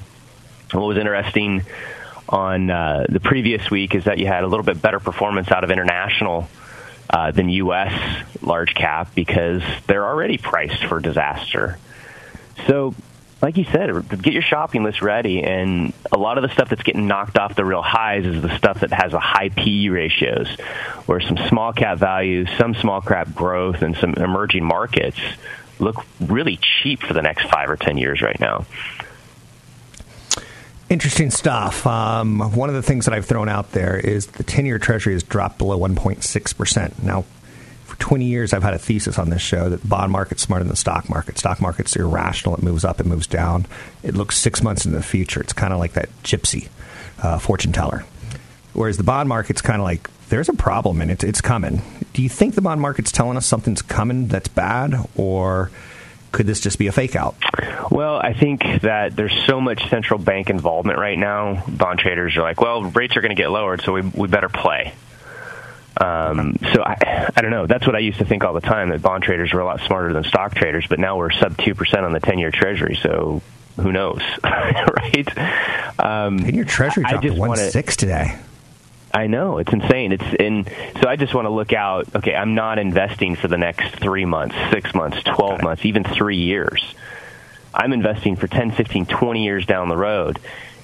What 0.73 0.87
was 0.87 0.99
interesting 0.99 1.65
on 2.29 2.71
uh, 2.71 3.07
the 3.09 3.21
previous 3.21 3.71
week 3.71 3.95
is 3.95 4.05
that 4.05 4.19
you 4.19 4.27
had 4.27 4.45
a 4.45 4.47
little 4.47 4.65
bit 4.65 4.81
better 4.81 5.01
performance 5.01 5.51
out 5.51 5.65
of 5.65 5.71
international 5.71 6.49
uh, 7.09 7.31
than 7.31 7.49
U.S. 7.49 8.27
large 8.43 8.75
cap 8.75 9.15
because 9.15 9.63
they're 9.87 10.07
already 10.07 10.37
priced 10.37 10.85
for 10.85 11.01
disaster. 11.01 11.79
So, 12.67 12.95
like 13.41 13.57
you 13.57 13.65
said, 13.65 14.09
get 14.23 14.33
your 14.33 14.43
shopping 14.43 14.83
list 14.83 15.01
ready, 15.01 15.43
and 15.43 15.93
a 16.11 16.19
lot 16.19 16.39
of 16.39 16.43
the 16.43 16.49
stuff 16.49 16.71
that's 16.71 16.83
getting 16.83 17.07
knocked 17.07 17.39
off 17.39 17.55
the 17.55 17.65
real 17.65 17.83
highs 17.83 18.27
is 18.27 18.43
the 18.43 18.57
stuff 18.57 18.81
that 18.81 18.93
has 18.93 19.13
a 19.13 19.21
high 19.21 19.49
PE 19.49 19.89
ratios, 19.89 20.49
where 21.07 21.21
some 21.21 21.39
small 21.49 21.73
cap 21.73 21.99
values, 21.99 22.49
some 22.59 22.75
small 22.75 23.01
cap 23.01 23.33
growth, 23.35 23.83
and 23.83 23.97
some 23.97 24.15
emerging 24.15 24.65
markets 24.65 25.19
look 25.79 26.05
really 26.21 26.59
cheap 26.61 27.01
for 27.01 27.15
the 27.15 27.23
next 27.23 27.49
five 27.49 27.71
or 27.71 27.77
ten 27.77 27.97
years 27.97 28.21
right 28.23 28.41
now. 28.41 28.67
Interesting 30.91 31.31
stuff. 31.31 31.87
Um, 31.87 32.41
one 32.57 32.71
of 32.71 32.75
the 32.75 32.83
things 32.83 33.05
that 33.05 33.15
I've 33.15 33.27
thrown 33.27 33.49
out 33.49 33.73
there 33.73 33.99
is 33.99 34.27
the 34.27 34.43
10 34.43 34.65
year 34.65 34.79
Treasury 34.79 35.13
has 35.13 35.23
dropped 35.23 35.59
below 35.59 35.79
1.6%. 35.79 37.03
Now, 37.03 37.27
for 37.89 37.97
20 37.97 38.27
years, 38.27 38.53
I've 38.53 38.63
had 38.63 38.75
a 38.75 38.79
thesis 38.79 39.19
on 39.19 39.31
this 39.31 39.41
show 39.41 39.71
that 39.71 39.81
the 39.81 39.89
bond 39.89 40.13
market's 40.13 40.43
smarter 40.43 40.63
than 40.63 40.71
the 40.71 40.77
stock 40.77 41.09
market. 41.09 41.39
Stock 41.39 41.59
market's 41.59 41.97
irrational. 41.97 42.55
It 42.55 42.63
moves 42.63 42.85
up, 42.85 43.01
it 43.01 43.07
moves 43.07 43.27
down. 43.27 43.65
It 44.03 44.15
looks 44.15 44.37
six 44.37 44.63
months 44.63 44.85
into 44.85 44.99
the 44.99 45.03
future. 45.03 45.41
It's 45.41 45.55
kind 45.55 45.73
of 45.73 45.79
like 45.79 45.95
that 45.95 46.11
gypsy 46.23 46.69
uh, 47.23 47.39
fortune 47.39 47.73
teller. 47.73 48.05
Whereas 48.75 48.99
the 48.99 49.05
bond 49.05 49.31
market's 49.31 49.63
kind 49.63 49.81
of 49.81 49.85
like 49.85 50.11
there's 50.29 50.51
a 50.51 50.53
problem 50.53 51.01
and 51.01 51.11
it's 51.11 51.25
it's 51.25 51.41
coming. 51.41 51.81
Do 52.13 52.23
you 52.23 52.29
think 52.29 52.55
the 52.55 52.61
bond 52.61 52.83
market's 52.83 53.11
telling 53.11 53.39
us 53.39 53.47
something's 53.47 53.81
coming 53.81 54.29
that's 54.29 54.49
bad, 54.49 54.95
or 55.17 55.71
could 56.31 56.47
this 56.47 56.61
just 56.61 56.79
be 56.79 56.89
a 56.89 56.93
fake 56.93 57.17
out? 57.17 57.37
Well, 57.91 58.19
I 58.19 58.35
think 58.35 58.83
that 58.83 59.17
there's 59.17 59.35
so 59.47 59.63
much 59.63 59.89
central 59.89 60.19
bank 60.19 60.51
involvement 60.51 60.99
right 60.99 61.19
now. 61.19 61.65
Bond 61.67 61.99
traders 61.99 62.37
are 62.37 62.43
like, 62.43 62.61
well, 62.61 62.83
rates 62.85 63.17
are 63.17 63.23
going 63.23 63.35
to 63.35 63.41
get 63.43 63.51
lowered, 63.51 63.81
so 63.81 63.93
we 63.93 64.03
we 64.03 64.29
better 64.29 64.51
play. 64.51 64.93
Um, 66.01 66.57
so 66.73 66.83
I, 66.83 67.31
I 67.37 67.41
don't 67.43 67.51
know. 67.51 67.67
That's 67.67 67.87
what 67.87 67.97
I 67.97 67.99
used 67.99 68.19
to 68.19 68.25
think 68.25 68.45
all 68.45 68.55
the 68.55 68.61
time 68.61 68.91
that 68.91 69.03
bond 69.03 69.25
traders 69.25 69.53
were 69.53 69.61
a 69.61 69.65
lot 69.65 69.81
smarter 69.81 70.13
than 70.13 70.25
stock 70.25 70.55
traders. 70.55 70.87
But 70.89 70.99
now 70.99 71.17
we're 71.17 71.33
sub 71.33 71.57
two 71.59 71.75
percent 71.75 72.05
on 72.05 72.13
the 72.13 72.21
ten-year 72.21 72.51
Treasury. 72.51 72.99
So 73.03 73.43
who 73.77 73.93
knows, 73.93 74.23
right? 74.45 75.39
Um, 75.99 76.39
ten-year 76.39 76.65
Treasury 76.65 77.05
dropped 77.05 77.25
to 77.25 77.31
one 77.35 77.59
six 77.59 77.97
today. 77.97 78.39
I 79.13 79.27
know 79.27 79.59
it's 79.59 79.73
insane. 79.73 80.13
It's 80.13 80.25
and 80.39 80.71
so 81.01 81.09
I 81.09 81.17
just 81.17 81.35
want 81.35 81.47
to 81.47 81.51
look 81.51 81.73
out. 81.73 82.15
Okay, 82.15 82.35
I'm 82.35 82.55
not 82.55 82.79
investing 82.79 83.37
for 83.37 83.49
the 83.49 83.59
next 83.59 83.97
three 83.97 84.27
months, 84.27 84.55
six 84.71 84.95
months, 84.95 85.23
twelve 85.25 85.63
months, 85.63 85.85
even 85.85 86.05
three 86.05 86.37
years. 86.37 86.95
I'm 87.75 87.93
investing 87.93 88.37
for 88.37 88.49
10, 88.49 88.73
15, 88.73 89.07
20 89.07 89.45
years 89.45 89.67
down 89.67 89.89
the 89.89 89.97
road. 89.97 90.39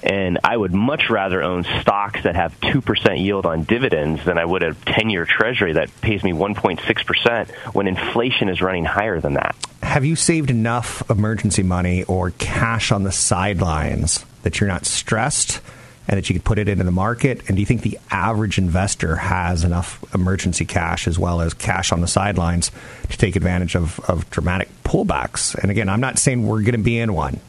And 0.05 0.39
I 0.45 0.55
would 0.55 0.75
much 0.75 1.09
rather 1.09 1.43
own 1.43 1.65
stocks 1.81 2.23
that 2.25 2.37
have 2.37 2.59
2% 2.61 3.25
yield 3.25 3.47
on 3.47 3.65
dividends 3.65 4.23
than 4.23 4.37
I 4.37 4.45
would 4.45 4.63
a 4.63 4.75
10 4.75 5.09
year 5.09 5.25
treasury 5.25 5.73
that 5.73 5.89
pays 6.03 6.23
me 6.23 6.33
1.6% 6.33 7.51
when 7.75 7.89
inflation 7.89 8.51
is 8.51 8.61
running 8.61 8.85
higher 8.85 9.19
than 9.19 9.35
that. 9.35 9.57
Have 9.83 10.05
you 10.05 10.15
saved 10.15 10.51
enough 10.51 11.09
emergency 11.11 11.63
money 11.63 12.05
or 12.05 12.33
cash 12.33 12.93
on 12.93 13.03
the 13.03 13.13
sidelines 13.13 14.27
that 14.43 14.61
you're 14.61 14.69
not 14.69 14.85
stressed? 14.85 15.61
and 16.07 16.19
that 16.19 16.29
you 16.29 16.35
could 16.35 16.45
put 16.45 16.59
it 16.59 16.69
into 16.69 16.85
the 16.85 16.91
market? 16.91 17.49
And 17.49 17.57
do 17.57 17.61
you 17.61 17.67
think 17.67 17.81
the 17.81 17.99
average 18.11 18.59
investor 18.59 19.17
has 19.17 19.65
enough 19.65 20.05
emergency 20.15 20.67
cash 20.67 21.09
as 21.09 21.19
well 21.19 21.41
as 21.41 21.55
cash 21.55 21.93
on 21.93 22.03
the 22.03 22.07
sidelines 22.07 22.71
to 23.09 23.17
take 23.17 23.37
advantage 23.37 23.75
of, 23.75 24.01
of 24.01 24.29
dramatic 24.29 24.69
pullbacks? 24.85 25.55
And 25.55 25.71
again, 25.71 25.89
I'm 25.89 26.01
not 26.01 26.19
saying 26.19 26.47
we're 26.47 26.61
going 26.61 26.73
to 26.73 26.79
be 26.79 26.99
in 26.99 27.15
one. 27.15 27.41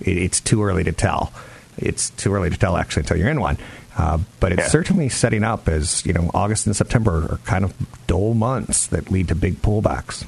It's 0.00 0.40
too 0.40 0.62
early 0.62 0.84
to 0.84 0.92
tell. 0.92 1.32
It's 1.82 2.10
too 2.10 2.32
early 2.32 2.50
to 2.50 2.56
tell 2.56 2.76
actually 2.76 3.02
until 3.02 3.16
you're 3.18 3.28
in 3.28 3.40
one. 3.40 3.58
Uh, 3.96 4.18
but 4.40 4.52
it's 4.52 4.62
yeah. 4.62 4.68
certainly 4.68 5.08
setting 5.08 5.44
up 5.44 5.68
as 5.68 6.04
you 6.06 6.12
know 6.12 6.30
August 6.32 6.66
and 6.66 6.74
September 6.74 7.32
are 7.32 7.38
kind 7.44 7.64
of 7.64 7.74
dull 8.06 8.34
months 8.34 8.86
that 8.86 9.10
lead 9.10 9.28
to 9.28 9.34
big 9.34 9.60
pullbacks. 9.60 10.24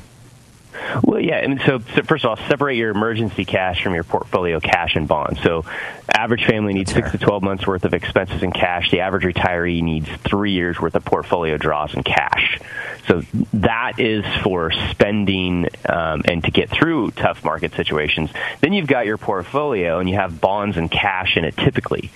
Well, 1.02 1.20
yeah. 1.20 1.46
Mean, 1.46 1.60
so, 1.64 1.80
so, 1.94 2.02
first 2.02 2.24
of 2.24 2.30
all, 2.30 2.48
separate 2.48 2.76
your 2.76 2.90
emergency 2.90 3.44
cash 3.44 3.82
from 3.82 3.94
your 3.94 4.04
portfolio 4.04 4.60
cash 4.60 4.96
and 4.96 5.06
bonds. 5.08 5.40
So, 5.42 5.64
average 6.08 6.44
family 6.44 6.74
needs 6.74 6.92
That's 6.92 7.06
six 7.06 7.10
fair. 7.10 7.18
to 7.18 7.24
twelve 7.26 7.42
months 7.42 7.66
worth 7.66 7.84
of 7.84 7.94
expenses 7.94 8.42
in 8.42 8.52
cash. 8.52 8.90
The 8.90 9.00
average 9.00 9.24
retiree 9.24 9.82
needs 9.82 10.08
three 10.24 10.52
years 10.52 10.80
worth 10.80 10.94
of 10.94 11.04
portfolio 11.04 11.56
draws 11.56 11.94
in 11.94 12.02
cash. 12.02 12.60
So 13.06 13.22
that 13.52 13.98
is 13.98 14.24
for 14.42 14.70
spending 14.90 15.68
um, 15.86 16.22
and 16.24 16.42
to 16.44 16.50
get 16.50 16.70
through 16.70 17.10
tough 17.10 17.44
market 17.44 17.74
situations. 17.74 18.30
Then 18.60 18.72
you've 18.72 18.86
got 18.86 19.04
your 19.04 19.18
portfolio, 19.18 19.98
and 19.98 20.08
you 20.08 20.16
have 20.16 20.40
bonds 20.40 20.76
and 20.76 20.90
cash 20.90 21.36
in 21.36 21.44
it 21.44 21.56
typically. 21.56 22.10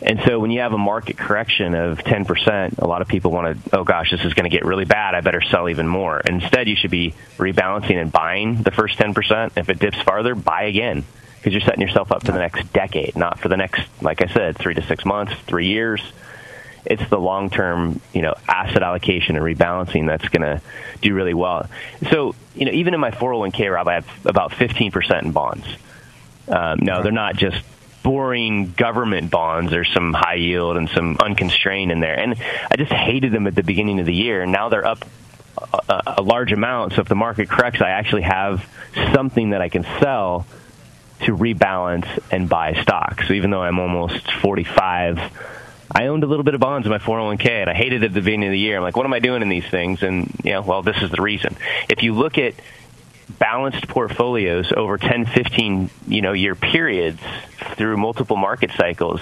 And 0.00 0.20
so 0.24 0.38
when 0.38 0.50
you 0.50 0.60
have 0.60 0.72
a 0.72 0.78
market 0.78 1.16
correction 1.16 1.74
of 1.74 1.98
10%, 1.98 2.78
a 2.78 2.86
lot 2.86 3.02
of 3.02 3.08
people 3.08 3.30
want 3.30 3.64
to, 3.64 3.78
oh 3.78 3.84
gosh, 3.84 4.10
this 4.10 4.24
is 4.24 4.34
going 4.34 4.44
to 4.44 4.56
get 4.56 4.64
really 4.64 4.84
bad. 4.84 5.14
I 5.14 5.20
better 5.20 5.42
sell 5.42 5.68
even 5.68 5.88
more. 5.88 6.20
Instead, 6.20 6.68
you 6.68 6.76
should 6.76 6.90
be 6.90 7.14
rebalancing 7.36 8.00
and 8.00 8.12
buying 8.12 8.62
the 8.62 8.70
first 8.70 8.98
10%. 8.98 9.52
If 9.56 9.68
it 9.68 9.78
dips 9.78 10.00
farther, 10.02 10.34
buy 10.34 10.64
again 10.64 11.04
because 11.36 11.52
you're 11.52 11.62
setting 11.62 11.80
yourself 11.80 12.12
up 12.12 12.24
for 12.24 12.32
the 12.32 12.38
next 12.38 12.72
decade, 12.72 13.16
not 13.16 13.38
for 13.40 13.48
the 13.48 13.56
next, 13.56 13.82
like 14.00 14.22
I 14.22 14.26
said, 14.32 14.56
three 14.58 14.74
to 14.74 14.82
six 14.82 15.04
months, 15.04 15.34
three 15.46 15.66
years. 15.66 16.02
It's 16.84 17.08
the 17.10 17.18
long-term, 17.18 18.00
you 18.12 18.22
know, 18.22 18.34
asset 18.46 18.82
allocation 18.82 19.36
and 19.36 19.44
rebalancing 19.44 20.06
that's 20.06 20.28
going 20.28 20.42
to 20.42 20.62
do 21.00 21.12
really 21.14 21.34
well. 21.34 21.68
So, 22.10 22.34
you 22.54 22.66
know, 22.66 22.72
even 22.72 22.94
in 22.94 23.00
my 23.00 23.10
401k, 23.10 23.72
Rob, 23.72 23.88
I 23.88 23.94
have 23.94 24.26
about 24.26 24.52
15% 24.52 25.22
in 25.22 25.32
bonds. 25.32 25.66
Um, 26.48 26.78
no, 26.80 27.02
they're 27.02 27.12
not 27.12 27.36
just 27.36 27.62
boring 28.08 28.72
government 28.72 29.30
bonds. 29.30 29.70
There's 29.70 29.92
some 29.92 30.14
high 30.14 30.36
yield 30.36 30.78
and 30.78 30.88
some 30.88 31.18
unconstrained 31.20 31.92
in 31.92 32.00
there. 32.00 32.18
And 32.18 32.36
I 32.70 32.76
just 32.76 32.90
hated 32.90 33.32
them 33.32 33.46
at 33.46 33.54
the 33.54 33.62
beginning 33.62 34.00
of 34.00 34.06
the 34.06 34.14
year. 34.14 34.40
And 34.40 34.50
now 34.50 34.70
they're 34.70 34.86
up 34.86 35.04
a, 35.90 36.14
a 36.16 36.22
large 36.22 36.50
amount. 36.50 36.94
So 36.94 37.02
if 37.02 37.08
the 37.08 37.14
market 37.14 37.50
corrects, 37.50 37.82
I 37.82 37.90
actually 37.90 38.22
have 38.22 38.66
something 39.12 39.50
that 39.50 39.60
I 39.60 39.68
can 39.68 39.84
sell 40.00 40.46
to 41.26 41.36
rebalance 41.36 42.08
and 42.32 42.48
buy 42.48 42.80
stock. 42.80 43.24
So 43.24 43.34
even 43.34 43.50
though 43.50 43.60
I'm 43.60 43.78
almost 43.78 44.32
45, 44.40 45.20
I 45.94 46.06
owned 46.06 46.24
a 46.24 46.26
little 46.26 46.44
bit 46.44 46.54
of 46.54 46.60
bonds 46.60 46.86
in 46.86 46.90
my 46.90 46.98
401k, 46.98 47.50
and 47.50 47.68
I 47.68 47.74
hated 47.74 48.02
it 48.02 48.06
at 48.06 48.14
the 48.14 48.22
beginning 48.22 48.48
of 48.48 48.52
the 48.52 48.58
year. 48.58 48.78
I'm 48.78 48.82
like, 48.82 48.96
what 48.96 49.04
am 49.04 49.12
I 49.12 49.18
doing 49.18 49.42
in 49.42 49.50
these 49.50 49.66
things? 49.66 50.02
And 50.02 50.34
you 50.42 50.52
know, 50.52 50.62
well, 50.62 50.80
this 50.80 50.96
is 51.02 51.10
the 51.10 51.20
reason. 51.20 51.58
If 51.90 52.02
you 52.02 52.14
look 52.14 52.38
at 52.38 52.54
balanced 53.28 53.88
portfolios 53.88 54.72
over 54.74 54.98
10, 54.98 55.26
15, 55.26 55.90
you 56.06 56.22
know, 56.22 56.32
year 56.32 56.54
periods 56.54 57.20
through 57.76 57.96
multiple 57.96 58.36
market 58.36 58.70
cycles, 58.76 59.20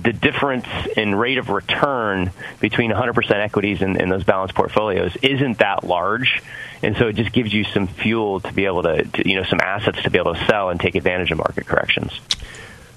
the 0.00 0.12
difference 0.12 0.66
in 0.96 1.14
rate 1.14 1.38
of 1.38 1.50
return 1.50 2.30
between 2.60 2.90
100% 2.90 3.30
equities 3.32 3.82
and, 3.82 4.00
and, 4.00 4.10
those 4.10 4.24
balanced 4.24 4.54
portfolios 4.54 5.14
isn't 5.20 5.58
that 5.58 5.84
large. 5.84 6.42
And 6.82 6.96
so 6.96 7.08
it 7.08 7.16
just 7.16 7.32
gives 7.32 7.52
you 7.52 7.64
some 7.64 7.86
fuel 7.86 8.40
to 8.40 8.52
be 8.52 8.64
able 8.64 8.82
to, 8.84 9.04
to, 9.04 9.28
you 9.28 9.36
know, 9.36 9.44
some 9.44 9.60
assets 9.60 10.02
to 10.02 10.10
be 10.10 10.18
able 10.18 10.34
to 10.34 10.44
sell 10.46 10.70
and 10.70 10.80
take 10.80 10.94
advantage 10.94 11.30
of 11.30 11.38
market 11.38 11.66
corrections. 11.66 12.18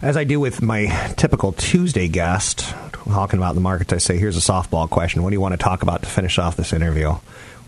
As 0.01 0.15
I 0.17 0.23
do 0.23 0.39
with 0.39 0.61
my 0.61 1.13
typical 1.17 1.51
Tuesday 1.51 2.07
guest, 2.07 2.73
talking 3.05 3.39
about 3.39 3.55
the 3.55 3.61
markets, 3.61 3.93
I 3.93 3.97
say, 3.97 4.17
here's 4.17 4.37
a 4.37 4.51
softball 4.51 4.89
question. 4.89 5.23
What 5.23 5.29
do 5.29 5.35
you 5.35 5.41
want 5.41 5.53
to 5.53 5.57
talk 5.57 5.83
about 5.83 6.03
to 6.03 6.09
finish 6.09 6.37
off 6.37 6.55
this 6.55 6.73
interview? 6.73 7.15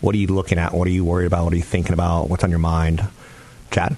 What 0.02 0.16
are 0.16 0.18
you 0.18 0.28
looking 0.28 0.60
at? 0.60 0.74
What 0.74 0.88
are 0.88 0.92
you 0.92 1.04
worried 1.04 1.26
about? 1.26 1.46
What 1.46 1.54
are 1.54 1.58
you 1.58 1.64
thinking 1.64 1.94
about? 1.94 2.30
What's 2.30 2.44
on 2.44 2.50
your 2.50 2.60
mind? 2.60 3.08
Chad? 3.72 3.98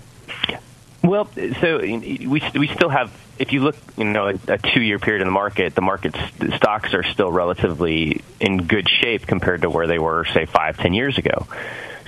Well, 1.03 1.29
so 1.61 1.79
we 1.79 2.41
we 2.53 2.67
still 2.67 2.89
have. 2.89 3.11
If 3.37 3.53
you 3.53 3.61
look, 3.61 3.77
you 3.97 4.03
know, 4.03 4.37
a, 4.49 4.57
two-year 4.57 4.99
period 4.99 5.21
in 5.21 5.27
the 5.27 5.31
market, 5.31 5.73
the 5.73 5.81
market's 5.81 6.19
the 6.39 6.51
stocks 6.57 6.93
are 6.93 7.03
still 7.03 7.31
relatively 7.31 8.21
in 8.39 8.67
good 8.67 8.89
shape 8.89 9.25
compared 9.25 9.61
to 9.61 9.69
where 9.69 9.87
they 9.87 9.97
were, 9.97 10.25
say, 10.25 10.45
five, 10.45 10.77
ten 10.77 10.93
years 10.93 11.17
ago. 11.17 11.47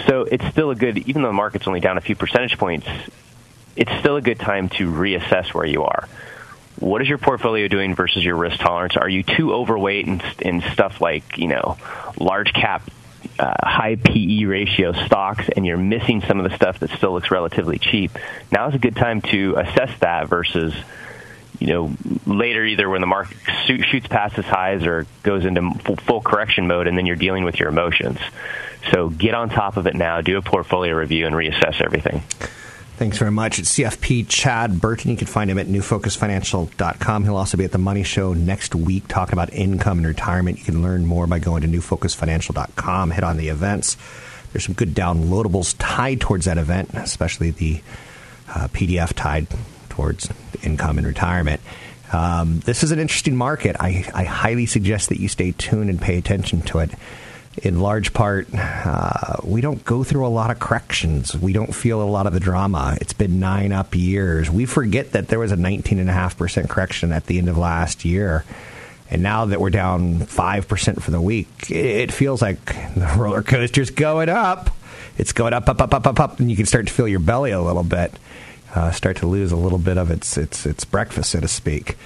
So 0.07 0.23
it's 0.23 0.45
still 0.47 0.71
a 0.71 0.75
good, 0.75 0.97
even 0.97 1.21
though 1.21 1.29
the 1.29 1.33
market's 1.33 1.67
only 1.67 1.79
down 1.79 1.97
a 1.97 2.01
few 2.01 2.15
percentage 2.15 2.57
points, 2.57 2.87
it's 3.77 3.91
still 3.99 4.17
a 4.17 4.21
good 4.21 4.39
time 4.39 4.67
to 4.69 4.91
reassess 4.91 5.53
where 5.53 5.65
you 5.65 5.83
are. 5.83 6.09
What 6.79 7.01
is 7.01 7.07
your 7.07 7.17
portfolio 7.17 7.67
doing 7.67 7.95
versus 7.95 8.25
your 8.25 8.35
risk 8.35 8.59
tolerance? 8.59 8.97
Are 8.97 9.07
you 9.07 9.23
too 9.23 9.53
overweight 9.53 10.07
in, 10.07 10.21
in 10.39 10.61
stuff 10.73 10.99
like, 10.99 11.37
you 11.37 11.47
know, 11.47 11.77
large 12.17 12.51
cap 12.53 12.89
uh, 13.39 13.53
high 13.61 13.95
PE 13.95 14.45
ratio 14.45 14.93
stocks 15.05 15.49
and 15.55 15.65
you're 15.65 15.77
missing 15.77 16.21
some 16.21 16.39
of 16.39 16.49
the 16.49 16.55
stuff 16.55 16.79
that 16.79 16.89
still 16.91 17.13
looks 17.13 17.31
relatively 17.31 17.77
cheap, 17.77 18.11
now 18.51 18.67
is 18.67 18.75
a 18.75 18.79
good 18.79 18.95
time 18.95 19.21
to 19.21 19.55
assess 19.57 19.97
that 19.99 20.27
versus 20.27 20.73
you 21.59 21.67
know 21.67 21.93
later 22.25 22.63
either 22.65 22.89
when 22.89 23.01
the 23.01 23.07
market 23.07 23.37
shoots 23.65 24.07
past 24.07 24.37
its 24.37 24.47
highs 24.47 24.85
or 24.85 25.05
goes 25.23 25.45
into 25.45 25.71
full 26.05 26.21
correction 26.21 26.67
mode 26.67 26.87
and 26.87 26.97
then 26.97 27.05
you're 27.05 27.15
dealing 27.15 27.43
with 27.43 27.59
your 27.59 27.69
emotions. 27.69 28.19
So 28.91 29.09
get 29.09 29.35
on 29.35 29.49
top 29.49 29.77
of 29.77 29.85
it 29.85 29.95
now, 29.95 30.21
do 30.21 30.37
a 30.37 30.41
portfolio 30.41 30.95
review 30.95 31.27
and 31.27 31.35
reassess 31.35 31.81
everything. 31.81 32.23
Thanks 33.01 33.17
very 33.17 33.31
much. 33.31 33.57
It's 33.57 33.79
CFP 33.79 34.27
Chad 34.29 34.79
Burton. 34.79 35.09
You 35.09 35.17
can 35.17 35.25
find 35.25 35.49
him 35.49 35.57
at 35.57 35.65
newfocusfinancial.com. 35.65 37.23
He'll 37.23 37.35
also 37.35 37.57
be 37.57 37.63
at 37.63 37.71
the 37.71 37.79
Money 37.79 38.03
Show 38.03 38.33
next 38.33 38.75
week 38.75 39.07
talking 39.07 39.33
about 39.33 39.51
income 39.51 39.97
and 39.97 40.05
retirement. 40.05 40.59
You 40.59 40.65
can 40.65 40.83
learn 40.83 41.07
more 41.07 41.25
by 41.25 41.39
going 41.39 41.63
to 41.63 41.67
newfocusfinancial.com. 41.67 43.09
Hit 43.09 43.23
on 43.23 43.37
the 43.37 43.49
events. 43.49 43.97
There's 44.53 44.65
some 44.65 44.75
good 44.75 44.93
downloadables 44.93 45.73
tied 45.79 46.21
towards 46.21 46.45
that 46.45 46.59
event, 46.59 46.91
especially 46.93 47.49
the 47.49 47.81
uh, 48.47 48.67
PDF 48.67 49.13
tied 49.13 49.47
towards 49.89 50.29
income 50.61 50.99
and 50.99 51.07
retirement. 51.07 51.59
Um, 52.13 52.59
this 52.59 52.83
is 52.83 52.91
an 52.91 52.99
interesting 52.99 53.35
market. 53.35 53.77
I, 53.79 54.05
I 54.13 54.25
highly 54.25 54.67
suggest 54.67 55.09
that 55.09 55.19
you 55.19 55.27
stay 55.27 55.53
tuned 55.53 55.89
and 55.89 55.99
pay 55.99 56.19
attention 56.19 56.61
to 56.61 56.77
it 56.77 56.91
in 57.61 57.79
large 57.79 58.13
part, 58.13 58.47
uh, 58.53 59.37
we 59.43 59.61
don't 59.61 59.85
go 59.85 60.03
through 60.03 60.25
a 60.25 60.29
lot 60.29 60.49
of 60.49 60.59
corrections. 60.59 61.37
We 61.37 61.53
don't 61.53 61.75
feel 61.75 62.01
a 62.01 62.09
lot 62.09 62.25
of 62.25 62.33
the 62.33 62.39
drama. 62.39 62.97
It's 62.99 63.13
been 63.13 63.39
nine 63.39 63.71
up 63.71 63.95
years. 63.95 64.49
We 64.49 64.65
forget 64.65 65.11
that 65.11 65.27
there 65.27 65.37
was 65.37 65.51
a 65.51 65.55
19.5% 65.55 66.69
correction 66.69 67.11
at 67.11 67.27
the 67.27 67.37
end 67.37 67.49
of 67.49 67.57
last 67.57 68.03
year. 68.03 68.43
And 69.11 69.21
now 69.21 69.45
that 69.45 69.59
we're 69.61 69.69
down 69.69 70.19
5% 70.21 71.01
for 71.01 71.11
the 71.11 71.21
week, 71.21 71.69
it 71.69 72.11
feels 72.11 72.41
like 72.41 72.65
the 72.65 73.13
roller 73.17 73.43
coaster's 73.43 73.91
going 73.91 74.29
up. 74.29 74.71
It's 75.17 75.33
going 75.33 75.53
up, 75.53 75.69
up, 75.69 75.81
up, 75.81 75.93
up, 75.93 76.07
up, 76.07 76.19
up, 76.19 76.39
and 76.39 76.49
you 76.49 76.57
can 76.57 76.65
start 76.65 76.87
to 76.87 76.93
feel 76.93 77.07
your 77.07 77.19
belly 77.19 77.51
a 77.51 77.61
little 77.61 77.83
bit, 77.83 78.13
uh, 78.73 78.89
start 78.91 79.17
to 79.17 79.27
lose 79.27 79.51
a 79.51 79.57
little 79.57 79.77
bit 79.77 79.97
of 79.97 80.09
its, 80.09 80.37
its, 80.37 80.65
its 80.65 80.85
breakfast, 80.85 81.31
so 81.31 81.41
to 81.41 81.47
speak. 81.47 81.97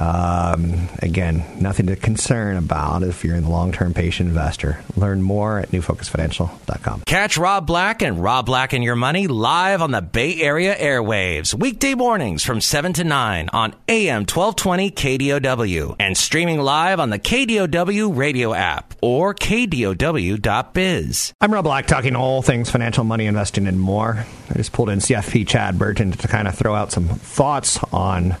Um, 0.00 0.88
again, 1.00 1.44
nothing 1.60 1.86
to 1.86 1.96
concern 1.96 2.56
about 2.56 3.02
if 3.02 3.24
you're 3.24 3.34
in 3.34 3.44
the 3.44 3.50
long 3.50 3.72
term 3.72 3.94
patient 3.94 4.28
investor. 4.28 4.80
Learn 4.96 5.22
more 5.22 5.58
at 5.58 5.70
newfocusfinancial.com. 5.70 7.02
Catch 7.06 7.36
Rob 7.36 7.66
Black 7.66 8.02
and 8.02 8.22
Rob 8.22 8.46
Black 8.46 8.72
and 8.72 8.84
Your 8.84 8.94
Money 8.96 9.26
live 9.26 9.82
on 9.82 9.90
the 9.90 10.02
Bay 10.02 10.40
Area 10.40 10.76
airwaves, 10.76 11.52
weekday 11.52 11.94
mornings 11.94 12.44
from 12.44 12.60
7 12.60 12.92
to 12.94 13.04
9 13.04 13.48
on 13.52 13.74
AM 13.88 14.20
1220 14.22 14.90
KDOW 14.92 15.96
and 15.98 16.16
streaming 16.16 16.60
live 16.60 17.00
on 17.00 17.10
the 17.10 17.18
KDOW 17.18 18.16
radio 18.16 18.54
app 18.54 18.94
or 19.02 19.34
KDOW.biz. 19.34 21.32
I'm 21.40 21.52
Rob 21.52 21.64
Black, 21.64 21.86
talking 21.86 22.14
all 22.14 22.42
things 22.42 22.70
financial, 22.70 23.04
money, 23.04 23.26
investing, 23.26 23.66
and 23.66 23.80
more. 23.80 24.24
I 24.50 24.54
just 24.54 24.72
pulled 24.72 24.90
in 24.90 25.00
CFP 25.00 25.48
Chad 25.48 25.78
Burton 25.78 26.12
to 26.12 26.28
kind 26.28 26.46
of 26.46 26.54
throw 26.54 26.74
out 26.74 26.92
some 26.92 27.08
thoughts 27.08 27.78
on 27.92 28.36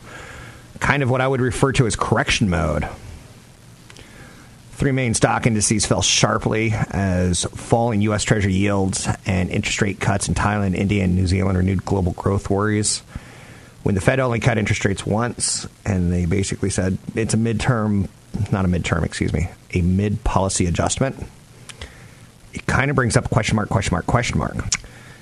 kind 0.80 1.02
of 1.02 1.10
what 1.10 1.20
I 1.20 1.28
would 1.28 1.40
refer 1.40 1.72
to 1.72 1.86
as 1.86 1.96
correction 1.96 2.48
mode. 2.50 2.88
Three 4.72 4.92
main 4.92 5.14
stock 5.14 5.44
indices 5.44 5.86
fell 5.86 6.02
sharply 6.02 6.72
as 6.72 7.44
falling 7.46 8.00
U.S. 8.02 8.22
Treasury 8.22 8.54
yields 8.54 9.08
and 9.26 9.50
interest 9.50 9.82
rate 9.82 9.98
cuts 9.98 10.28
in 10.28 10.34
Thailand, 10.34 10.76
India, 10.76 11.02
and 11.02 11.16
New 11.16 11.26
Zealand 11.26 11.58
renewed 11.58 11.84
global 11.84 12.12
growth 12.12 12.48
worries. 12.48 13.00
When 13.82 13.96
the 13.96 14.00
Fed 14.00 14.20
only 14.20 14.38
cut 14.38 14.56
interest 14.56 14.84
rates 14.84 15.04
once, 15.04 15.66
and 15.84 16.12
they 16.12 16.26
basically 16.26 16.70
said 16.70 16.96
it's 17.16 17.34
a 17.34 17.36
midterm, 17.36 18.08
not 18.52 18.64
a 18.64 18.68
midterm, 18.68 19.04
excuse 19.04 19.32
me, 19.32 19.48
a 19.74 19.80
mid 19.80 20.22
policy 20.22 20.66
adjustment, 20.66 21.26
it 22.52 22.64
kind 22.66 22.88
of 22.88 22.94
brings 22.94 23.16
up 23.16 23.30
question 23.30 23.56
mark, 23.56 23.68
question 23.68 23.94
mark, 23.94 24.06
question 24.06 24.38
mark. 24.38 24.56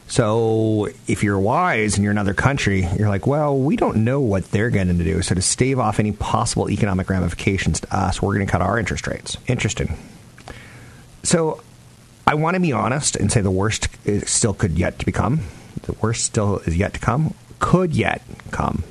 So 0.09 0.89
if 1.09 1.23
you're 1.23 1.39
wise 1.39 1.95
and 1.95 2.05
you're 2.05 2.13
another 2.13 2.35
country, 2.35 2.89
you're 2.97 3.09
like, 3.09 3.27
well, 3.27 3.59
we 3.59 3.77
don't 3.77 4.05
know 4.05 4.21
what 4.21 4.51
they're 4.51 4.71
going 4.71 4.87
to 4.87 4.95
do. 4.95 5.21
So 5.23 5.35
to 5.35 5.43
stave 5.43 5.79
off 5.79 5.99
any 5.99 6.13
possible 6.13 6.71
economic 6.71 7.11
ramifications 7.11 7.81
to 7.81 7.97
us, 7.97 8.23
we're 8.23 8.35
going 8.35 8.47
to 8.47 8.51
cut 8.51 8.63
our 8.63 8.79
interest 8.79 9.07
rates. 9.07 9.37
Interesting. 9.49 9.99
So 11.25 11.61
I 12.27 12.35
want 12.35 12.55
to 12.55 12.61
be 12.61 12.73
honest 12.73 13.17
and 13.17 13.33
say 13.33 13.41
the 13.41 13.51
worst 13.51 13.89
still 14.29 14.55
could 14.55 14.79
yet 14.79 14.99
to 15.01 15.07
become. 15.07 15.41
The 15.83 15.93
worst 15.95 16.25
still 16.25 16.59
is 16.59 16.77
yet 16.77 16.95
to 16.95 17.01
come. 17.01 17.35
Could 17.59 17.95
yet 17.95 18.23
come. 18.53 18.85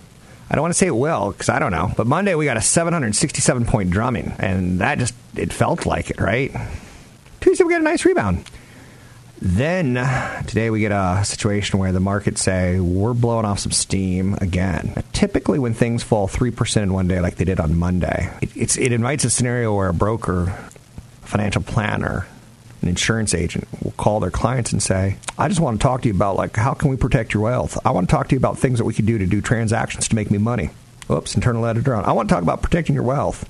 I 0.50 0.56
don't 0.56 0.62
want 0.62 0.74
to 0.74 0.78
say 0.78 0.88
it 0.88 0.96
will 0.96 1.32
because 1.32 1.50
I 1.50 1.60
don't 1.60 1.72
know. 1.72 1.92
But 1.96 2.08
Monday 2.08 2.36
we 2.36 2.46
got 2.46 2.58
a 2.58 2.62
767 2.62 3.66
point 3.66 3.90
drumming, 3.90 4.34
and 4.38 4.80
that 4.80 5.00
just 5.00 5.16
it 5.36 5.52
felt 5.52 5.86
like 5.86 6.10
it, 6.10 6.20
right? 6.20 6.54
Tuesday 7.42 7.64
we 7.64 7.72
got 7.72 7.82
a 7.82 7.84
nice 7.84 8.06
rebound. 8.06 8.44
Then 9.42 9.96
today 10.48 10.70
we 10.70 10.80
get 10.80 10.92
a 10.92 11.24
situation 11.26 11.78
where 11.78 11.92
the 11.92 12.00
markets 12.00 12.42
say 12.42 12.80
we're 12.80 13.14
blowing 13.14 13.46
off 13.46 13.60
some 13.60 13.72
steam 13.72 14.36
again. 14.36 15.04
Typically, 15.12 15.60
when 15.60 15.74
things 15.74 16.04
fall 16.04 16.28
three 16.28 16.52
percent 16.52 16.86
in 16.86 16.94
one 16.94 17.08
day, 17.08 17.20
like 17.20 17.36
they 17.36 17.46
did 17.46 17.60
on 17.60 17.78
Monday, 17.78 18.32
it, 18.42 18.78
it 18.78 18.92
invites 18.92 19.26
a 19.26 19.30
scenario 19.30 19.76
where 19.76 19.90
a 19.90 19.94
broker, 19.94 20.44
a 21.24 21.28
financial 21.28 21.62
planner, 21.62 22.28
an 22.82 22.88
insurance 22.88 23.34
agent 23.34 23.68
will 23.84 23.92
call 23.92 24.22
their 24.22 24.32
clients 24.32 24.72
and 24.72 24.82
say, 24.82 25.18
"I 25.38 25.50
just 25.50 25.60
want 25.60 25.82
to 25.82 25.84
talk 25.84 26.04
to 26.04 26.08
you 26.08 26.16
about 26.16 26.38
like 26.38 26.56
how 26.56 26.74
can 26.74 26.90
we 26.90 26.96
protect 26.96 27.34
your 27.34 27.44
wealth? 27.44 27.78
I 27.86 27.92
want 27.92 28.08
to 28.08 28.16
talk 28.16 28.30
to 28.30 28.36
you 28.36 28.40
about 28.40 28.58
things 28.58 28.80
that 28.80 28.86
we 28.86 28.94
can 28.94 29.06
do 29.06 29.18
to 29.18 29.26
do 29.26 29.42
transactions 29.42 30.08
to 30.08 30.16
make 30.16 30.32
me 30.32 30.38
money." 30.38 30.70
Oops, 31.12 31.36
internal 31.36 31.66
editor 31.66 31.94
on. 31.94 32.06
I 32.06 32.14
want 32.14 32.30
to 32.30 32.34
talk 32.34 32.42
about 32.42 32.62
protecting 32.62 32.96
your 32.96 33.04
wealth. 33.04 33.48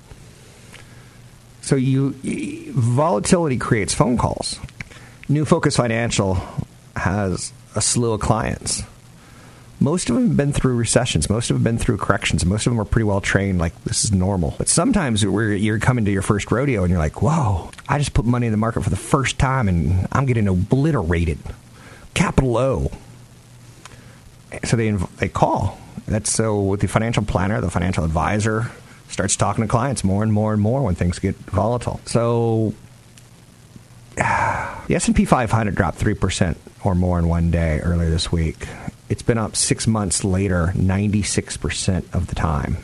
So 1.61 1.75
you 1.75 2.15
volatility 2.73 3.57
creates 3.57 3.93
phone 3.93 4.17
calls. 4.17 4.59
New 5.27 5.44
Focus 5.44 5.75
Financial 5.75 6.38
has 6.96 7.51
a 7.75 7.82
slew 7.82 8.13
of 8.13 8.22
clients. 8.22 8.84
Most 9.79 10.10
of 10.10 10.15
them 10.15 10.27
have 10.27 10.38
been 10.38 10.53
through 10.53 10.75
recessions. 10.75 11.29
Most 11.29 11.50
of 11.50 11.55
them 11.55 11.63
have 11.63 11.63
been 11.63 11.84
through 11.84 11.98
corrections. 11.98 12.46
Most 12.46 12.67
of 12.67 12.72
them 12.72 12.79
are 12.79 12.86
pretty 12.86 13.05
well 13.05 13.22
trained, 13.22 13.60
like 13.60 13.84
this 13.84 14.05
is 14.05 14.12
normal. 14.12 14.53
But 14.58 14.70
sometimes 14.70 15.24
you're 15.24 15.79
coming 15.79 16.05
to 16.05 16.12
your 16.12 16.22
first 16.22 16.51
rodeo 16.51 16.84
and 16.84 16.91
you're 16.91 17.00
like, 17.00 17.22
whoa, 17.22 17.72
I 17.89 17.98
just 17.98 18.13
put 18.13 18.24
money 18.24 18.46
in 18.46 18.51
the 18.51 18.58
market 18.58 18.84
for 18.84 18.89
the 18.89 18.96
first 18.96 19.39
time 19.39 19.67
and 19.67 20.08
I'm 20.12 20.27
getting 20.27 20.48
obliterated. 20.48 21.39
Capital 22.13 22.58
O. 22.58 22.91
So 24.63 24.77
they, 24.77 24.91
they 24.91 25.27
call. 25.27 25.77
That's 26.08 26.32
so 26.32 26.62
with 26.62 26.82
the 26.82 26.88
financial 26.88 27.25
planner, 27.25 27.60
the 27.62 27.72
financial 27.72 28.05
advisor 28.05 28.72
starts 29.10 29.36
talking 29.36 29.63
to 29.63 29.67
clients 29.67 30.03
more 30.03 30.24
and 30.24 30.32
more 30.32 30.53
and 30.53 30.62
more 30.62 30.84
when 30.84 30.96
things 30.96 31.20
get 31.20 31.36
volatile. 31.36 32.00
So 32.05 32.74
the 34.88 34.95
S&P 34.95 35.25
500 35.25 35.75
dropped 35.75 36.00
3% 36.00 36.55
or 36.84 36.95
more 36.95 37.19
in 37.19 37.27
one 37.27 37.51
day 37.51 37.79
earlier 37.81 38.09
this 38.09 38.31
week. 38.31 38.68
It's 39.09 39.22
been 39.22 39.37
up 39.37 39.55
6 39.55 39.87
months 39.87 40.24
later 40.24 40.72
96% 40.75 42.16
of 42.16 42.27
the 42.27 42.35
time 42.35 42.77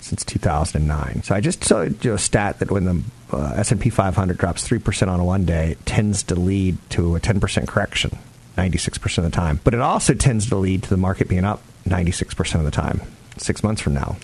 since 0.00 0.22
2009. 0.24 1.22
So 1.22 1.34
I 1.34 1.40
just 1.40 1.64
saw 1.64 1.80
a 1.80 2.18
stat 2.18 2.58
that 2.58 2.70
when 2.70 2.84
the 2.84 3.02
uh, 3.32 3.54
S&P 3.56 3.88
500 3.88 4.36
drops 4.36 4.68
3% 4.68 5.08
on 5.08 5.24
one 5.24 5.46
day, 5.46 5.70
it 5.72 5.86
tends 5.86 6.22
to 6.24 6.34
lead 6.34 6.76
to 6.90 7.16
a 7.16 7.20
10% 7.20 7.66
correction 7.66 8.18
96% 8.58 9.18
of 9.18 9.24
the 9.24 9.30
time. 9.30 9.60
But 9.64 9.74
it 9.74 9.80
also 9.80 10.14
tends 10.14 10.48
to 10.50 10.56
lead 10.56 10.82
to 10.84 10.90
the 10.90 10.96
market 10.96 11.28
being 11.28 11.44
up 11.44 11.62
96% 11.86 12.54
of 12.56 12.64
the 12.64 12.70
time 12.70 13.00
6 13.38 13.62
months 13.62 13.80
from 13.80 13.94
now. 13.94 14.16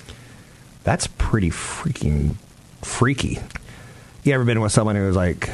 That's 0.85 1.07
pretty 1.07 1.51
freaking 1.51 2.37
freaky. 2.83 3.39
You 4.23 4.35
ever 4.35 4.45
been 4.45 4.61
with 4.61 4.73
someone 4.73 4.97
who 4.97 5.07
was 5.07 5.17
like 5.17 5.49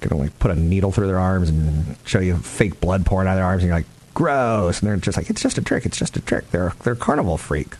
gonna 0.00 0.20
like 0.20 0.38
put 0.38 0.50
a 0.50 0.54
needle 0.54 0.92
through 0.92 1.06
their 1.06 1.18
arms 1.18 1.48
and 1.48 1.96
show 2.04 2.20
you 2.20 2.36
fake 2.36 2.80
blood 2.80 3.06
pouring 3.06 3.28
out 3.28 3.32
of 3.32 3.36
their 3.36 3.44
arms, 3.44 3.62
and 3.62 3.68
you're 3.68 3.78
like, 3.78 3.86
gross. 4.14 4.80
And 4.80 4.88
they're 4.88 4.96
just 4.96 5.16
like, 5.16 5.30
it's 5.30 5.42
just 5.42 5.58
a 5.58 5.62
trick. 5.62 5.86
It's 5.86 5.98
just 5.98 6.16
a 6.16 6.20
trick. 6.20 6.50
They're 6.50 6.72
they're 6.82 6.94
carnival 6.96 7.36
freak. 7.36 7.74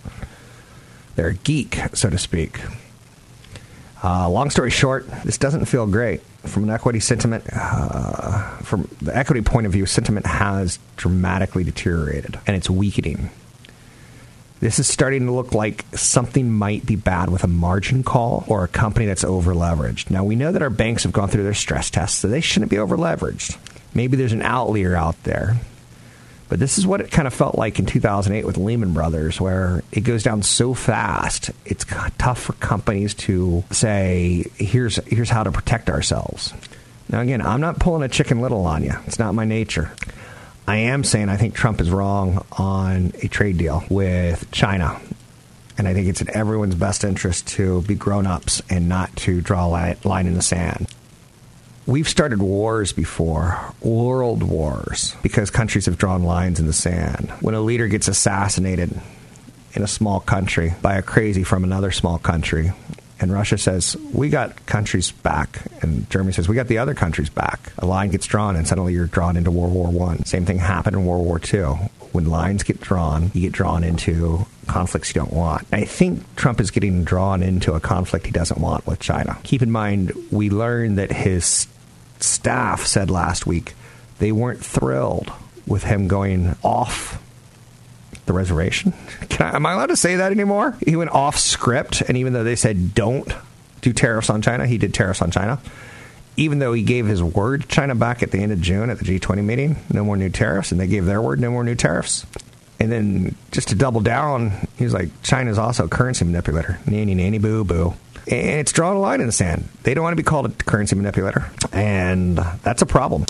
They're 1.16 1.28
a 1.28 1.34
geek, 1.34 1.78
so 1.94 2.10
to 2.10 2.18
speak. 2.18 2.60
Uh, 4.04 4.28
long 4.28 4.50
story 4.50 4.70
short, 4.70 5.08
this 5.24 5.38
doesn't 5.38 5.64
feel 5.64 5.86
great 5.86 6.20
from 6.44 6.64
an 6.64 6.70
equity 6.70 7.00
sentiment. 7.00 7.44
Uh, 7.52 8.56
from 8.58 8.88
the 9.00 9.16
equity 9.16 9.40
point 9.40 9.66
of 9.66 9.72
view, 9.72 9.86
sentiment 9.86 10.26
has 10.26 10.78
dramatically 10.96 11.64
deteriorated, 11.64 12.38
and 12.46 12.56
it's 12.56 12.70
weakening. 12.70 13.30
This 14.58 14.78
is 14.78 14.88
starting 14.88 15.26
to 15.26 15.32
look 15.32 15.52
like 15.52 15.84
something 15.92 16.50
might 16.50 16.86
be 16.86 16.96
bad 16.96 17.28
with 17.30 17.44
a 17.44 17.48
margin 17.48 18.02
call 18.02 18.44
or 18.48 18.64
a 18.64 18.68
company 18.68 19.04
that's 19.04 19.24
over 19.24 19.54
leveraged. 19.54 20.10
Now, 20.10 20.24
we 20.24 20.34
know 20.34 20.50
that 20.50 20.62
our 20.62 20.70
banks 20.70 21.02
have 21.02 21.12
gone 21.12 21.28
through 21.28 21.44
their 21.44 21.54
stress 21.54 21.90
tests, 21.90 22.18
so 22.18 22.28
they 22.28 22.40
shouldn't 22.40 22.70
be 22.70 22.78
over 22.78 22.96
leveraged. 22.96 23.58
Maybe 23.94 24.16
there's 24.16 24.32
an 24.32 24.42
outlier 24.42 24.96
out 24.96 25.22
there. 25.24 25.56
But 26.48 26.58
this 26.58 26.78
is 26.78 26.86
what 26.86 27.00
it 27.00 27.10
kind 27.10 27.26
of 27.26 27.34
felt 27.34 27.56
like 27.56 27.78
in 27.78 27.86
2008 27.86 28.46
with 28.46 28.56
Lehman 28.56 28.94
Brothers, 28.94 29.40
where 29.40 29.82
it 29.92 30.02
goes 30.02 30.22
down 30.22 30.42
so 30.42 30.74
fast, 30.74 31.50
it's 31.64 31.84
tough 32.18 32.40
for 32.40 32.52
companies 32.54 33.14
to 33.14 33.64
say, 33.70 34.44
here's, 34.56 34.96
here's 35.06 35.30
how 35.30 35.42
to 35.42 35.50
protect 35.50 35.90
ourselves. 35.90 36.54
Now, 37.08 37.20
again, 37.20 37.42
I'm 37.42 37.60
not 37.60 37.78
pulling 37.78 38.04
a 38.04 38.08
chicken 38.08 38.40
little 38.40 38.64
on 38.64 38.84
you, 38.84 38.94
it's 39.06 39.18
not 39.18 39.34
my 39.34 39.44
nature. 39.44 39.90
I 40.68 40.76
am 40.76 41.04
saying 41.04 41.28
I 41.28 41.36
think 41.36 41.54
Trump 41.54 41.80
is 41.80 41.90
wrong 41.90 42.44
on 42.52 43.12
a 43.22 43.28
trade 43.28 43.56
deal 43.56 43.84
with 43.88 44.50
China. 44.50 45.00
And 45.78 45.86
I 45.86 45.94
think 45.94 46.08
it's 46.08 46.20
in 46.20 46.34
everyone's 46.34 46.74
best 46.74 47.04
interest 47.04 47.46
to 47.48 47.82
be 47.82 47.94
grown 47.94 48.26
ups 48.26 48.62
and 48.68 48.88
not 48.88 49.14
to 49.16 49.40
draw 49.40 49.66
a 49.68 49.96
line 50.04 50.26
in 50.26 50.34
the 50.34 50.42
sand. 50.42 50.88
We've 51.86 52.08
started 52.08 52.42
wars 52.42 52.92
before, 52.92 53.74
world 53.80 54.42
wars, 54.42 55.14
because 55.22 55.50
countries 55.50 55.86
have 55.86 55.98
drawn 55.98 56.24
lines 56.24 56.58
in 56.58 56.66
the 56.66 56.72
sand. 56.72 57.30
When 57.40 57.54
a 57.54 57.60
leader 57.60 57.86
gets 57.86 58.08
assassinated 58.08 59.00
in 59.74 59.82
a 59.82 59.86
small 59.86 60.18
country 60.18 60.74
by 60.82 60.96
a 60.96 61.02
crazy 61.02 61.44
from 61.44 61.62
another 61.62 61.92
small 61.92 62.18
country, 62.18 62.72
and 63.18 63.32
Russia 63.32 63.56
says, 63.56 63.96
We 64.12 64.28
got 64.28 64.66
countries 64.66 65.12
back. 65.12 65.62
And 65.82 66.08
Germany 66.10 66.32
says, 66.32 66.48
We 66.48 66.54
got 66.54 66.68
the 66.68 66.78
other 66.78 66.94
countries 66.94 67.30
back. 67.30 67.72
A 67.78 67.86
line 67.86 68.10
gets 68.10 68.26
drawn, 68.26 68.56
and 68.56 68.66
suddenly 68.66 68.92
you're 68.92 69.06
drawn 69.06 69.36
into 69.36 69.50
World 69.50 69.72
War 69.72 69.88
One. 69.88 70.24
Same 70.24 70.44
thing 70.44 70.58
happened 70.58 70.96
in 70.96 71.06
World 71.06 71.24
War 71.24 71.38
Two. 71.38 71.74
When 72.12 72.26
lines 72.26 72.62
get 72.62 72.80
drawn, 72.80 73.30
you 73.34 73.42
get 73.42 73.52
drawn 73.52 73.84
into 73.84 74.46
conflicts 74.66 75.14
you 75.14 75.20
don't 75.20 75.32
want. 75.32 75.66
I 75.72 75.84
think 75.84 76.36
Trump 76.36 76.60
is 76.60 76.70
getting 76.70 77.04
drawn 77.04 77.42
into 77.42 77.74
a 77.74 77.80
conflict 77.80 78.26
he 78.26 78.32
doesn't 78.32 78.60
want 78.60 78.86
with 78.86 79.00
China. 79.00 79.38
Keep 79.42 79.62
in 79.62 79.70
mind, 79.70 80.12
we 80.30 80.50
learned 80.50 80.98
that 80.98 81.12
his 81.12 81.66
staff 82.20 82.86
said 82.86 83.10
last 83.10 83.46
week 83.46 83.74
they 84.18 84.32
weren't 84.32 84.64
thrilled 84.64 85.30
with 85.66 85.84
him 85.84 86.08
going 86.08 86.56
off 86.62 87.22
the 88.26 88.32
reservation. 88.32 88.92
I, 89.40 89.56
am 89.56 89.66
I 89.66 89.72
allowed 89.72 89.86
to 89.86 89.96
say 89.96 90.16
that 90.16 90.32
anymore? 90.32 90.76
He 90.84 90.96
went 90.96 91.10
off 91.10 91.38
script, 91.38 92.02
and 92.02 92.16
even 92.16 92.32
though 92.32 92.44
they 92.44 92.56
said 92.56 92.94
don't 92.94 93.32
do 93.80 93.92
tariffs 93.92 94.30
on 94.30 94.42
China, 94.42 94.66
he 94.66 94.78
did 94.78 94.92
tariffs 94.92 95.22
on 95.22 95.30
China. 95.30 95.60
Even 96.36 96.58
though 96.58 96.74
he 96.74 96.82
gave 96.82 97.06
his 97.06 97.22
word 97.22 97.62
to 97.62 97.68
China 97.68 97.94
back 97.94 98.22
at 98.22 98.30
the 98.30 98.38
end 98.38 98.52
of 98.52 98.60
June 98.60 98.90
at 98.90 98.98
the 98.98 99.04
G20 99.04 99.42
meeting, 99.42 99.76
no 99.90 100.04
more 100.04 100.16
new 100.16 100.28
tariffs, 100.28 100.70
and 100.70 100.80
they 100.80 100.86
gave 100.86 101.06
their 101.06 101.22
word, 101.22 101.40
no 101.40 101.50
more 101.50 101.64
new 101.64 101.74
tariffs. 101.74 102.26
And 102.78 102.92
then 102.92 103.34
just 103.52 103.68
to 103.68 103.74
double 103.74 104.02
down, 104.02 104.52
he 104.76 104.84
was 104.84 104.92
like, 104.92 105.08
China's 105.22 105.56
also 105.56 105.86
a 105.86 105.88
currency 105.88 106.26
manipulator. 106.26 106.78
Nanny, 106.86 107.14
nanny, 107.14 107.38
boo, 107.38 107.64
boo. 107.64 107.94
And 108.28 108.60
it's 108.60 108.72
drawn 108.72 108.96
a 108.96 109.00
line 109.00 109.20
in 109.20 109.26
the 109.26 109.32
sand. 109.32 109.68
They 109.84 109.94
don't 109.94 110.02
want 110.02 110.12
to 110.12 110.22
be 110.22 110.26
called 110.26 110.46
a 110.46 110.50
currency 110.50 110.96
manipulator. 110.96 111.50
And 111.72 112.36
that's 112.36 112.82
a 112.82 112.86
problem. 112.86 113.24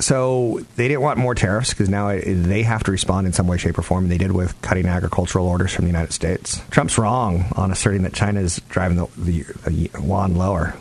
So 0.00 0.60
they 0.76 0.88
didn't 0.88 1.02
want 1.02 1.18
more 1.18 1.34
tariffs 1.34 1.70
because 1.70 1.90
now 1.90 2.08
they 2.08 2.62
have 2.62 2.82
to 2.84 2.90
respond 2.90 3.26
in 3.26 3.32
some 3.34 3.46
way, 3.46 3.58
shape, 3.58 3.78
or 3.78 3.82
form. 3.82 4.08
They 4.08 4.18
did 4.18 4.32
with 4.32 4.60
cutting 4.62 4.86
agricultural 4.86 5.46
orders 5.46 5.74
from 5.74 5.84
the 5.84 5.90
United 5.90 6.12
States. 6.12 6.60
Trump's 6.70 6.96
wrong 6.96 7.44
on 7.54 7.70
asserting 7.70 8.02
that 8.02 8.14
China 8.14 8.40
is 8.40 8.60
driving 8.70 8.96
the, 8.96 9.06
the, 9.18 9.42
the 9.64 9.72
yuan 9.72 10.36
lower 10.36 10.74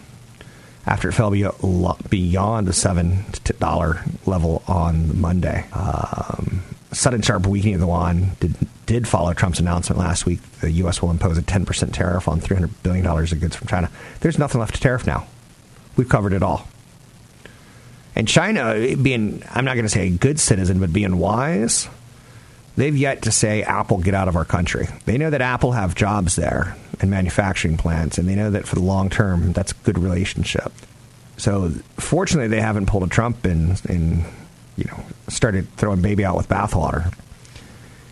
after 0.86 1.10
it 1.10 1.14
fell 1.14 1.30
beyond 1.30 2.68
the 2.68 2.74
seven 2.74 3.26
dollar 3.60 4.02
level 4.26 4.64
on 4.68 5.20
Monday. 5.20 5.66
Um, 5.74 6.64
sudden 6.94 7.22
sharp 7.22 7.46
weakening 7.46 7.76
of 7.76 7.82
the 7.82 7.88
yuan 7.88 8.32
did, 8.40 8.56
did 8.86 9.08
follow 9.08 9.34
Trump's 9.34 9.60
announcement 9.60 10.00
last 10.00 10.26
week. 10.26 10.40
The 10.62 10.72
U.S. 10.72 11.02
will 11.02 11.12
impose 11.12 11.38
a 11.38 11.42
10% 11.42 11.94
tariff 11.94 12.28
on 12.28 12.40
$300 12.40 12.72
billion 12.84 13.06
of 13.06 13.40
goods 13.40 13.56
from 13.56 13.68
China. 13.68 13.92
There's 14.22 14.40
nothing 14.40 14.60
left 14.60 14.76
to 14.76 14.82
tariff 14.82 15.06
now. 15.06 15.28
We've 15.98 16.10
covered 16.10 16.34
it 16.34 16.42
all. 16.42 16.68
And 18.16 18.28
China, 18.28 18.96
being, 18.96 19.44
I'm 19.52 19.66
not 19.66 19.76
going 19.76 19.86
to 19.86 19.90
say 19.90 20.08
a 20.08 20.12
good 20.12 20.40
citizen, 20.40 20.80
but 20.80 20.92
being 20.92 21.18
wise, 21.18 21.88
they've 22.76 22.96
yet 22.96 23.24
to 23.24 23.32
say, 23.32 23.64
Apple, 23.64 24.00
get 24.00 24.14
out 24.14 24.28
of 24.28 24.36
our 24.36 24.46
country. 24.46 24.88
They 25.06 25.18
know 25.18 25.30
that 25.30 25.42
Apple 25.42 25.72
have 25.74 25.96
jobs 25.96 26.36
there 26.36 26.76
and 27.00 27.10
manufacturing 27.10 27.78
plants, 27.78 28.18
and 28.18 28.28
they 28.28 28.36
know 28.36 28.52
that 28.52 28.68
for 28.68 28.76
the 28.76 28.82
long 28.82 29.10
term, 29.10 29.54
that's 29.54 29.72
a 29.72 29.76
good 29.84 29.98
relationship. 29.98 30.72
So 31.38 31.70
fortunately, 31.98 32.50
they 32.50 32.62
haven't 32.62 32.88
pulled 32.88 33.04
a 33.04 33.08
Trump 33.08 33.46
and, 33.46 33.82
and 33.86 34.26
you 34.76 34.86
know, 34.86 35.00
started 35.30 35.72
throwing 35.78 36.02
baby 36.02 36.26
out 36.26 36.36
with 36.36 36.50
bathwater. 36.50 37.14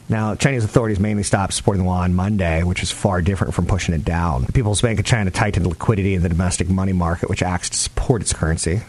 Now, 0.10 0.36
Chinese 0.36 0.63
authorities 0.63 0.99
mainly 0.99 1.23
stopped 1.23 1.53
supporting 1.53 1.83
the 1.83 1.89
yuan 1.89 2.03
on 2.03 2.15
Monday, 2.15 2.63
which 2.63 2.81
is 2.81 2.91
far 2.91 3.21
different 3.21 3.53
from 3.53 3.65
pushing 3.65 3.93
it 3.93 4.05
down. 4.05 4.45
The 4.45 4.53
People's 4.53 4.81
Bank 4.81 4.99
of 4.99 5.05
China 5.05 5.31
tightened 5.31 5.67
liquidity 5.67 6.15
in 6.15 6.23
the 6.23 6.29
domestic 6.29 6.69
money 6.69 6.93
market, 6.93 7.29
which 7.29 7.43
acts 7.43 7.69
to 7.71 7.77
support 7.77 8.21
its 8.21 8.31
currency. 8.31 8.81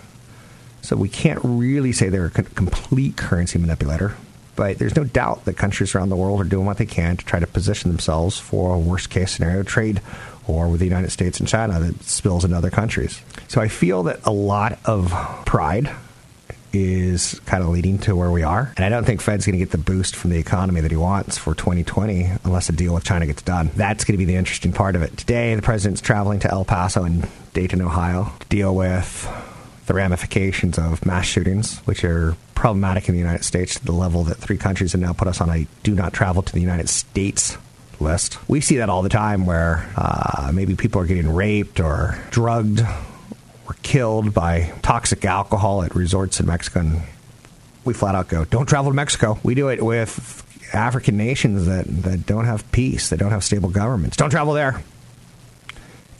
So 0.82 0.96
we 0.96 1.08
can't 1.08 1.40
really 1.42 1.92
say 1.92 2.08
they're 2.08 2.26
a 2.26 2.30
complete 2.30 3.16
currency 3.16 3.58
manipulator. 3.58 4.16
But 4.56 4.78
there's 4.78 4.96
no 4.96 5.04
doubt 5.04 5.44
that 5.44 5.56
countries 5.56 5.94
around 5.94 6.08
the 6.08 6.16
world 6.16 6.40
are 6.40 6.44
doing 6.44 6.66
what 6.66 6.78
they 6.78 6.86
can 6.86 7.16
to 7.16 7.24
try 7.24 7.38
to 7.38 7.46
position 7.46 7.90
themselves 7.90 8.40
for 8.40 8.74
a 8.74 8.78
worst 8.78 9.08
case 9.08 9.30
scenario 9.32 9.62
trade 9.62 10.00
war 10.48 10.68
with 10.68 10.80
the 10.80 10.86
United 10.86 11.10
States 11.10 11.38
and 11.38 11.48
China 11.48 11.78
that 11.78 12.02
spills 12.02 12.44
into 12.44 12.56
other 12.56 12.70
countries. 12.70 13.22
So 13.46 13.60
I 13.60 13.68
feel 13.68 14.02
that 14.04 14.18
a 14.24 14.32
lot 14.32 14.78
of 14.84 15.12
pride 15.46 15.90
is 16.72 17.40
kind 17.46 17.62
of 17.62 17.70
leading 17.70 17.98
to 17.98 18.14
where 18.16 18.30
we 18.30 18.42
are. 18.42 18.72
And 18.76 18.84
I 18.84 18.88
don't 18.88 19.04
think 19.04 19.20
Fed's 19.20 19.46
going 19.46 19.58
to 19.58 19.64
get 19.64 19.70
the 19.70 19.78
boost 19.78 20.16
from 20.16 20.30
the 20.30 20.38
economy 20.38 20.80
that 20.80 20.90
he 20.90 20.96
wants 20.96 21.38
for 21.38 21.54
2020 21.54 22.30
unless 22.44 22.68
a 22.68 22.72
deal 22.72 22.94
with 22.94 23.04
China 23.04 23.26
gets 23.26 23.42
done. 23.42 23.70
That's 23.76 24.04
going 24.04 24.14
to 24.14 24.18
be 24.18 24.24
the 24.24 24.36
interesting 24.36 24.72
part 24.72 24.96
of 24.96 25.02
it. 25.02 25.16
Today, 25.16 25.54
the 25.54 25.62
president's 25.62 26.00
traveling 26.00 26.40
to 26.40 26.50
El 26.50 26.64
Paso 26.64 27.04
and 27.04 27.28
Dayton, 27.54 27.80
Ohio 27.80 28.32
to 28.40 28.48
deal 28.48 28.74
with 28.74 29.28
the 29.88 29.94
ramifications 29.94 30.78
of 30.78 31.04
mass 31.04 31.26
shootings, 31.26 31.78
which 31.80 32.04
are 32.04 32.36
problematic 32.54 33.08
in 33.08 33.14
the 33.14 33.18
United 33.18 33.42
States 33.42 33.74
to 33.80 33.84
the 33.84 33.92
level 33.92 34.22
that 34.24 34.36
three 34.36 34.58
countries 34.58 34.92
have 34.92 35.00
now 35.00 35.12
put 35.12 35.26
us 35.26 35.40
on 35.40 35.48
a 35.48 35.66
do 35.82 35.94
not 35.94 36.12
travel 36.12 36.42
to 36.42 36.52
the 36.52 36.60
United 36.60 36.88
States 36.88 37.56
list. 37.98 38.38
We 38.48 38.60
see 38.60 38.76
that 38.76 38.90
all 38.90 39.02
the 39.02 39.08
time 39.08 39.46
where 39.46 39.88
uh, 39.96 40.52
maybe 40.54 40.76
people 40.76 41.00
are 41.00 41.06
getting 41.06 41.34
raped 41.34 41.80
or 41.80 42.22
drugged 42.30 42.82
or 43.66 43.76
killed 43.82 44.34
by 44.34 44.72
toxic 44.82 45.24
alcohol 45.24 45.82
at 45.82 45.94
resorts 45.94 46.38
in 46.38 46.46
Mexico. 46.46 46.80
And 46.80 47.02
we 47.84 47.94
flat 47.94 48.14
out 48.14 48.28
go, 48.28 48.44
don't 48.44 48.68
travel 48.68 48.92
to 48.92 48.94
Mexico. 48.94 49.40
We 49.42 49.54
do 49.54 49.68
it 49.68 49.82
with 49.82 50.44
African 50.74 51.16
nations 51.16 51.64
that, 51.64 51.86
that 52.02 52.26
don't 52.26 52.44
have 52.44 52.70
peace, 52.72 53.08
that 53.08 53.18
don't 53.18 53.30
have 53.30 53.42
stable 53.42 53.70
governments. 53.70 54.18
Don't 54.18 54.30
travel 54.30 54.52
there 54.52 54.82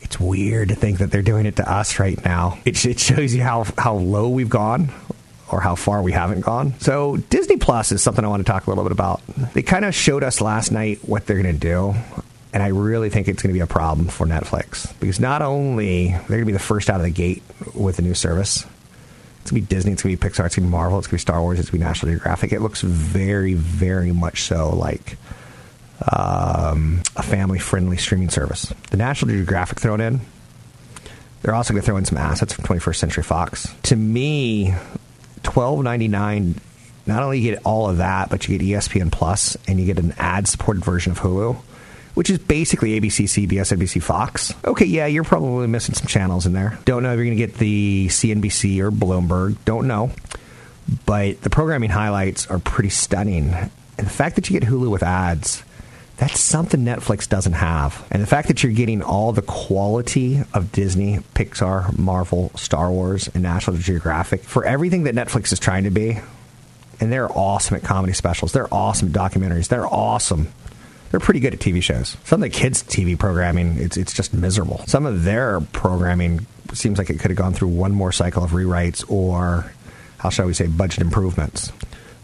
it's 0.09 0.19
weird 0.19 0.69
to 0.69 0.75
think 0.75 0.97
that 0.97 1.11
they're 1.11 1.21
doing 1.21 1.45
it 1.45 1.57
to 1.57 1.71
us 1.71 1.99
right 1.99 2.23
now. 2.25 2.57
It, 2.65 2.83
it 2.83 2.99
shows 2.99 3.35
you 3.35 3.43
how, 3.43 3.65
how 3.77 3.93
low 3.93 4.29
we've 4.29 4.49
gone 4.49 4.89
or 5.51 5.61
how 5.61 5.75
far 5.75 6.01
we 6.01 6.11
haven't 6.11 6.41
gone. 6.41 6.73
So 6.79 7.17
Disney 7.17 7.57
Plus 7.57 7.91
is 7.91 8.01
something 8.01 8.25
I 8.25 8.27
want 8.27 8.43
to 8.43 8.51
talk 8.51 8.65
a 8.65 8.71
little 8.71 8.83
bit 8.83 8.91
about. 8.91 9.21
They 9.53 9.61
kind 9.61 9.85
of 9.85 9.93
showed 9.93 10.23
us 10.23 10.41
last 10.41 10.71
night 10.71 11.07
what 11.07 11.27
they're 11.27 11.39
going 11.39 11.53
to 11.53 11.59
do. 11.59 11.93
And 12.51 12.63
I 12.63 12.69
really 12.69 13.11
think 13.11 13.27
it's 13.27 13.43
going 13.43 13.53
to 13.53 13.57
be 13.57 13.59
a 13.59 13.67
problem 13.67 14.07
for 14.07 14.25
Netflix 14.25 14.99
because 14.99 15.19
not 15.19 15.43
only 15.43 16.07
they're 16.07 16.27
going 16.27 16.41
to 16.41 16.45
be 16.45 16.53
the 16.53 16.59
first 16.59 16.89
out 16.89 16.95
of 16.95 17.03
the 17.03 17.11
gate 17.11 17.43
with 17.75 17.99
a 17.99 18.01
new 18.01 18.15
service, 18.15 18.65
it's 19.41 19.51
going 19.51 19.61
to 19.61 19.67
be 19.67 19.75
Disney, 19.75 19.91
it's 19.91 20.01
going 20.01 20.17
to 20.17 20.19
be 20.19 20.27
Pixar, 20.27 20.47
it's 20.47 20.55
going 20.55 20.65
to 20.65 20.69
be 20.69 20.69
Marvel, 20.69 20.97
it's 20.97 21.05
going 21.05 21.19
to 21.19 21.21
be 21.21 21.21
Star 21.21 21.39
Wars, 21.39 21.59
it's 21.59 21.69
going 21.69 21.81
to 21.81 21.85
be 21.85 21.87
National 21.87 22.11
Geographic. 22.13 22.51
It 22.51 22.61
looks 22.61 22.81
very, 22.81 23.53
very 23.53 24.11
much 24.11 24.41
so 24.41 24.75
like 24.75 25.17
um, 26.07 27.01
a 27.15 27.23
family 27.23 27.59
friendly 27.59 27.97
streaming 27.97 28.29
service. 28.29 28.73
The 28.91 28.97
National 28.97 29.31
Geographic 29.31 29.79
thrown 29.79 30.01
in. 30.01 30.21
They're 31.41 31.55
also 31.55 31.73
going 31.73 31.81
to 31.81 31.85
throw 31.85 31.97
in 31.97 32.05
some 32.05 32.17
assets 32.17 32.53
from 32.53 32.65
21st 32.65 32.95
Century 32.95 33.23
Fox. 33.23 33.73
To 33.83 33.95
me, 33.95 34.73
twelve 35.43 35.83
ninety 35.83 36.07
nine. 36.07 36.55
Not 37.05 37.23
only 37.23 37.39
you 37.39 37.51
get 37.51 37.61
all 37.65 37.89
of 37.89 37.97
that, 37.97 38.29
but 38.29 38.47
you 38.47 38.57
get 38.57 38.67
ESPN 38.67 39.11
Plus 39.11 39.57
and 39.67 39.79
you 39.79 39.85
get 39.85 39.97
an 39.97 40.13
ad 40.19 40.47
supported 40.47 40.85
version 40.85 41.11
of 41.11 41.19
Hulu, 41.19 41.55
which 42.13 42.29
is 42.29 42.37
basically 42.37 42.99
ABC, 42.99 43.23
CBS, 43.25 43.75
NBC, 43.75 44.03
Fox. 44.03 44.53
Okay, 44.63 44.85
yeah, 44.85 45.07
you're 45.07 45.23
probably 45.23 45.65
missing 45.65 45.95
some 45.95 46.05
channels 46.05 46.45
in 46.45 46.53
there. 46.53 46.77
Don't 46.85 47.01
know 47.01 47.11
if 47.11 47.17
you're 47.17 47.25
going 47.25 47.37
to 47.37 47.47
get 47.47 47.55
the 47.55 48.07
CNBC 48.09 48.79
or 48.79 48.91
Bloomberg. 48.91 49.57
Don't 49.65 49.87
know. 49.87 50.11
But 51.05 51.41
the 51.41 51.49
programming 51.49 51.89
highlights 51.89 52.45
are 52.47 52.59
pretty 52.59 52.89
stunning. 52.89 53.53
And 53.53 54.07
the 54.07 54.11
fact 54.11 54.35
that 54.35 54.49
you 54.49 54.59
get 54.59 54.69
Hulu 54.69 54.91
with 54.91 55.01
ads 55.01 55.63
that's 56.19 56.41
something 56.41 56.81
Netflix 56.81 57.29
doesn't 57.29 57.53
have. 57.53 58.05
And 58.11 58.21
the 58.21 58.27
fact 58.27 58.49
that 58.49 58.61
you're 58.61 58.73
getting 58.73 59.01
all 59.01 59.31
the 59.31 59.41
quality 59.41 60.41
of 60.53 60.69
Disney, 60.73 61.19
Pixar, 61.33 61.97
Marvel, 61.97 62.51
Star 62.55 62.91
Wars, 62.91 63.29
and 63.33 63.41
National 63.41 63.77
Geographic 63.77 64.43
for 64.43 64.65
everything 64.65 65.03
that 65.03 65.15
Netflix 65.15 65.53
is 65.53 65.59
trying 65.59 65.85
to 65.85 65.91
be. 65.91 66.19
And 66.99 67.09
they're 67.09 67.31
awesome 67.31 67.77
at 67.77 67.83
comedy 67.83 68.11
specials. 68.11 68.51
They're 68.51 68.71
awesome 68.73 69.07
at 69.07 69.13
documentaries. 69.13 69.69
They're 69.69 69.87
awesome. 69.87 70.49
They're 71.09 71.21
pretty 71.21 71.39
good 71.39 71.53
at 71.53 71.61
TV 71.61 71.81
shows. 71.81 72.17
Some 72.25 72.43
of 72.43 72.51
the 72.51 72.55
kids' 72.55 72.83
TV 72.83 73.17
programming, 73.17 73.77
it's, 73.77 73.95
it's 73.95 74.13
just 74.13 74.33
miserable. 74.33 74.83
Some 74.87 75.05
of 75.05 75.23
their 75.23 75.61
programming 75.61 76.45
seems 76.73 76.97
like 76.97 77.09
it 77.09 77.21
could 77.21 77.31
have 77.31 77.37
gone 77.37 77.53
through 77.53 77.69
one 77.69 77.93
more 77.93 78.11
cycle 78.11 78.43
of 78.43 78.51
rewrites 78.51 79.09
or, 79.09 79.71
how 80.17 80.29
shall 80.29 80.47
we 80.47 80.53
say, 80.53 80.67
budget 80.67 80.99
improvements. 80.99 81.71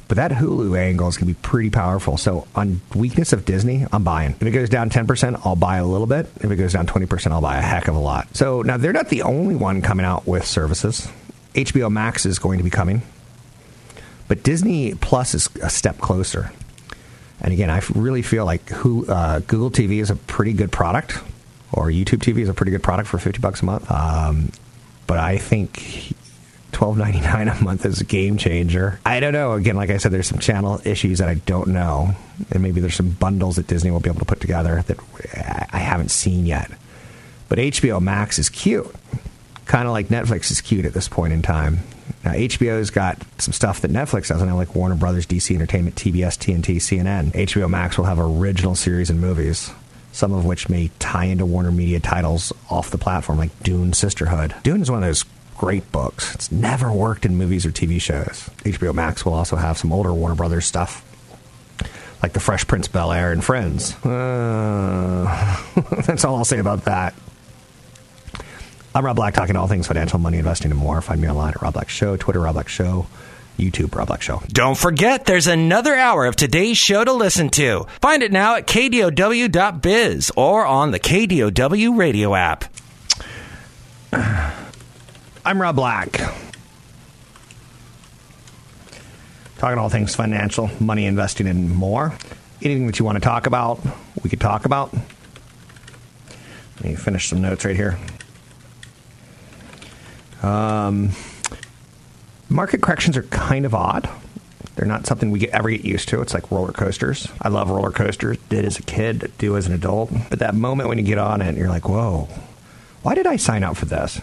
But 0.07 0.17
that 0.17 0.31
Hulu 0.31 0.77
angle 0.77 1.07
is 1.07 1.17
going 1.17 1.27
to 1.27 1.33
be 1.33 1.41
pretty 1.41 1.71
powerful. 1.71 2.17
So 2.17 2.47
on 2.55 2.81
weakness 2.93 3.33
of 3.33 3.43
Disney, 3.43 3.85
I'm 3.91 4.03
buying. 4.03 4.31
If 4.31 4.43
it 4.43 4.51
goes 4.51 4.69
down 4.69 4.89
10%, 4.89 5.41
I'll 5.43 5.55
buy 5.55 5.77
a 5.77 5.85
little 5.85 6.05
bit. 6.05 6.27
If 6.41 6.51
it 6.51 6.55
goes 6.57 6.73
down 6.73 6.85
20%, 6.85 7.31
I'll 7.31 7.41
buy 7.41 7.57
a 7.57 7.61
heck 7.61 7.87
of 7.87 7.95
a 7.95 7.99
lot. 7.99 8.35
So 8.35 8.61
now 8.61 8.77
they're 8.77 8.93
not 8.93 9.09
the 9.09 9.23
only 9.23 9.55
one 9.55 9.81
coming 9.81 10.05
out 10.05 10.27
with 10.27 10.45
services. 10.45 11.07
HBO 11.55 11.91
Max 11.91 12.25
is 12.25 12.37
going 12.37 12.59
to 12.59 12.63
be 12.63 12.69
coming. 12.69 13.01
But 14.27 14.43
Disney 14.43 14.93
Plus 14.95 15.33
is 15.33 15.49
a 15.61 15.69
step 15.69 15.97
closer. 15.99 16.51
And 17.41 17.53
again, 17.53 17.69
I 17.69 17.81
really 17.93 18.21
feel 18.21 18.45
like 18.45 18.69
who, 18.69 19.07
uh, 19.07 19.39
Google 19.39 19.71
TV 19.71 20.01
is 20.01 20.09
a 20.09 20.15
pretty 20.15 20.53
good 20.53 20.71
product, 20.71 21.19
or 21.71 21.87
YouTube 21.87 22.19
TV 22.19 22.39
is 22.39 22.49
a 22.49 22.53
pretty 22.53 22.71
good 22.71 22.83
product 22.83 23.09
for 23.09 23.17
50 23.17 23.39
bucks 23.39 23.61
a 23.61 23.65
month. 23.65 23.91
Um, 23.91 24.51
but 25.07 25.19
I 25.19 25.37
think 25.37 26.13
twelve 26.75 26.97
ninety 26.97 27.21
nine 27.21 27.47
a 27.47 27.63
month 27.63 27.85
is 27.85 28.01
a 28.01 28.03
game 28.03 28.37
changer. 28.37 28.99
I 29.05 29.21
don't 29.21 29.31
know. 29.31 29.53
Again, 29.53 29.77
like 29.77 29.89
I 29.89 29.95
said, 29.95 30.11
there's 30.11 30.27
some 30.27 30.39
channel 30.39 30.81
issues 30.83 31.19
that 31.19 31.29
I 31.29 31.35
don't 31.35 31.69
know, 31.69 32.13
and 32.51 32.61
maybe 32.61 32.81
there's 32.81 32.95
some 32.95 33.11
bundles 33.11 33.55
that 33.55 33.67
Disney 33.67 33.91
will 33.91 34.01
be 34.01 34.09
able 34.09 34.19
to 34.19 34.25
put 34.25 34.41
together 34.41 34.83
that 34.87 34.99
I 35.71 35.77
haven't 35.77 36.11
seen 36.11 36.45
yet. 36.45 36.69
But 37.47 37.59
HBO 37.59 38.01
Max 38.01 38.39
is 38.39 38.49
cute, 38.49 38.93
kind 39.63 39.87
of 39.87 39.93
like 39.93 40.09
Netflix 40.09 40.51
is 40.51 40.59
cute 40.59 40.85
at 40.85 40.93
this 40.93 41.07
point 41.07 41.31
in 41.31 41.41
time. 41.41 41.79
Now, 42.25 42.31
HBO's 42.31 42.89
got 42.89 43.21
some 43.37 43.53
stuff 43.53 43.79
that 43.81 43.91
Netflix 43.91 44.27
doesn't 44.27 44.45
have, 44.45 44.57
like 44.57 44.75
Warner 44.75 44.95
Brothers, 44.95 45.25
DC 45.25 45.55
Entertainment, 45.55 45.95
TBS, 45.95 46.37
TNT, 46.37 46.75
CNN. 46.77 47.31
HBO 47.31 47.69
Max 47.69 47.97
will 47.97 48.05
have 48.05 48.19
original 48.19 48.75
series 48.75 49.09
and 49.09 49.21
movies 49.21 49.71
some 50.15 50.31
of 50.31 50.45
which 50.45 50.69
may 50.69 50.89
tie 50.97 51.25
into 51.25 51.45
Warner 51.45 51.73
Media 51.73 51.99
titles 51.99 52.53
off 52.69 52.89
the 52.89 52.97
platform, 52.97 53.37
like 53.37 53.51
Dune 53.63 53.91
Sisterhood. 53.91 54.55
Dune 54.63 54.81
is 54.81 54.89
one 54.89 55.03
of 55.03 55.07
those 55.07 55.25
great 55.57 55.91
books. 55.91 56.33
It's 56.35 56.51
never 56.51 56.91
worked 56.91 57.25
in 57.25 57.35
movies 57.37 57.65
or 57.65 57.71
TV 57.71 57.99
shows. 58.01 58.49
HBO 58.63 58.93
Max 58.93 59.25
will 59.25 59.33
also 59.33 59.55
have 59.55 59.77
some 59.77 59.91
older 59.91 60.13
Warner 60.13 60.35
Brothers 60.35 60.65
stuff, 60.65 61.03
like 62.21 62.33
The 62.33 62.39
Fresh 62.39 62.67
Prince 62.67 62.87
Bel 62.87 63.11
Air 63.11 63.31
and 63.31 63.43
Friends. 63.43 63.93
Uh, 64.05 65.61
that's 66.05 66.23
all 66.25 66.35
I'll 66.35 66.45
say 66.45 66.59
about 66.59 66.85
that. 66.85 67.13
I'm 68.93 69.05
Rob 69.05 69.17
Black, 69.17 69.33
talking 69.33 69.55
all 69.57 69.67
things 69.67 69.87
financial, 69.87 70.19
money, 70.19 70.37
investing, 70.37 70.71
and 70.71 70.79
more. 70.79 71.01
Find 71.01 71.19
me 71.19 71.29
online 71.29 71.49
at 71.49 71.61
Rob 71.61 71.73
Black 71.73 71.89
Show, 71.89 72.15
Twitter, 72.15 72.39
Rob 72.39 72.53
Black 72.53 72.69
Show. 72.69 73.07
YouTube, 73.57 73.95
Rob 73.95 74.07
Black 74.07 74.21
Show. 74.21 74.41
Don't 74.49 74.77
forget, 74.77 75.25
there's 75.25 75.47
another 75.47 75.95
hour 75.95 76.25
of 76.25 76.35
today's 76.35 76.77
show 76.77 77.05
to 77.05 77.13
listen 77.13 77.49
to. 77.51 77.85
Find 78.01 78.21
it 78.21 78.31
now 78.33 78.55
at 78.55 78.67
kdow.biz 78.67 80.31
or 80.35 80.65
on 80.65 80.91
the 80.91 80.99
KDOW 80.99 81.97
radio 81.97 82.35
app. 82.35 82.65
I'm 85.47 85.61
Rob 85.61 85.75
Black. 85.75 86.19
Talking 89.59 89.77
all 89.77 89.89
things 89.89 90.15
financial, 90.15 90.71
money, 90.79 91.05
investing, 91.05 91.45
and 91.45 91.69
more. 91.69 92.17
Anything 92.63 92.87
that 92.87 92.97
you 92.97 93.05
want 93.05 93.17
to 93.17 93.21
talk 93.21 93.45
about, 93.45 93.79
we 94.23 94.31
could 94.31 94.41
talk 94.41 94.65
about. 94.65 94.91
Let 96.77 96.83
me 96.83 96.95
finish 96.95 97.29
some 97.29 97.43
notes 97.43 97.63
right 97.63 97.75
here. 97.75 97.95
Um, 100.41 101.11
market 102.49 102.81
corrections 102.81 103.15
are 103.15 103.23
kind 103.23 103.67
of 103.67 103.75
odd. 103.75 104.09
They're 104.75 104.87
not 104.87 105.05
something 105.05 105.29
we 105.29 105.47
ever 105.49 105.69
get 105.69 105.85
used 105.85 106.09
to. 106.09 106.21
It's 106.21 106.33
like 106.33 106.49
roller 106.49 106.71
coasters. 106.71 107.27
I 107.39 107.49
love 107.49 107.69
roller 107.69 107.91
coasters. 107.91 108.37
Did 108.49 108.65
as 108.65 108.79
a 108.79 108.83
kid, 108.83 109.31
do 109.37 109.55
as 109.57 109.67
an 109.67 109.73
adult. 109.73 110.11
But 110.31 110.39
that 110.39 110.55
moment 110.55 110.89
when 110.89 110.97
you 110.97 111.03
get 111.03 111.19
on 111.19 111.43
it, 111.43 111.55
you're 111.55 111.69
like, 111.69 111.87
whoa, 111.87 112.29
why 113.03 113.13
did 113.13 113.27
I 113.27 113.35
sign 113.35 113.63
up 113.63 113.77
for 113.77 113.85
this? 113.85 114.19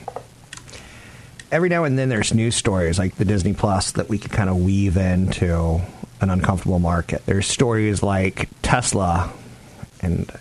Every 1.53 1.69
now 1.69 1.85
and 1.85 1.99
then 1.99 2.09
there's 2.09 2.33
news 2.33 2.57
stories 2.57 2.99
like 2.99 3.17
the 3.17 3.27
Disney 3.27 3.53
Plus 3.53 3.93
that 3.93 4.09
we 4.09 4.19
can 4.19 4.31
kind 4.31 4.49
of 4.49 4.57
weave 4.57 4.97
into 4.97 5.83
an 6.23 6.31
uncomfortable 6.31 6.79
market. 6.79 7.27
There's 7.27 7.47
stories 7.47 8.03
like 8.03 8.49
Tesla, 8.63 9.31
and 10.01 10.33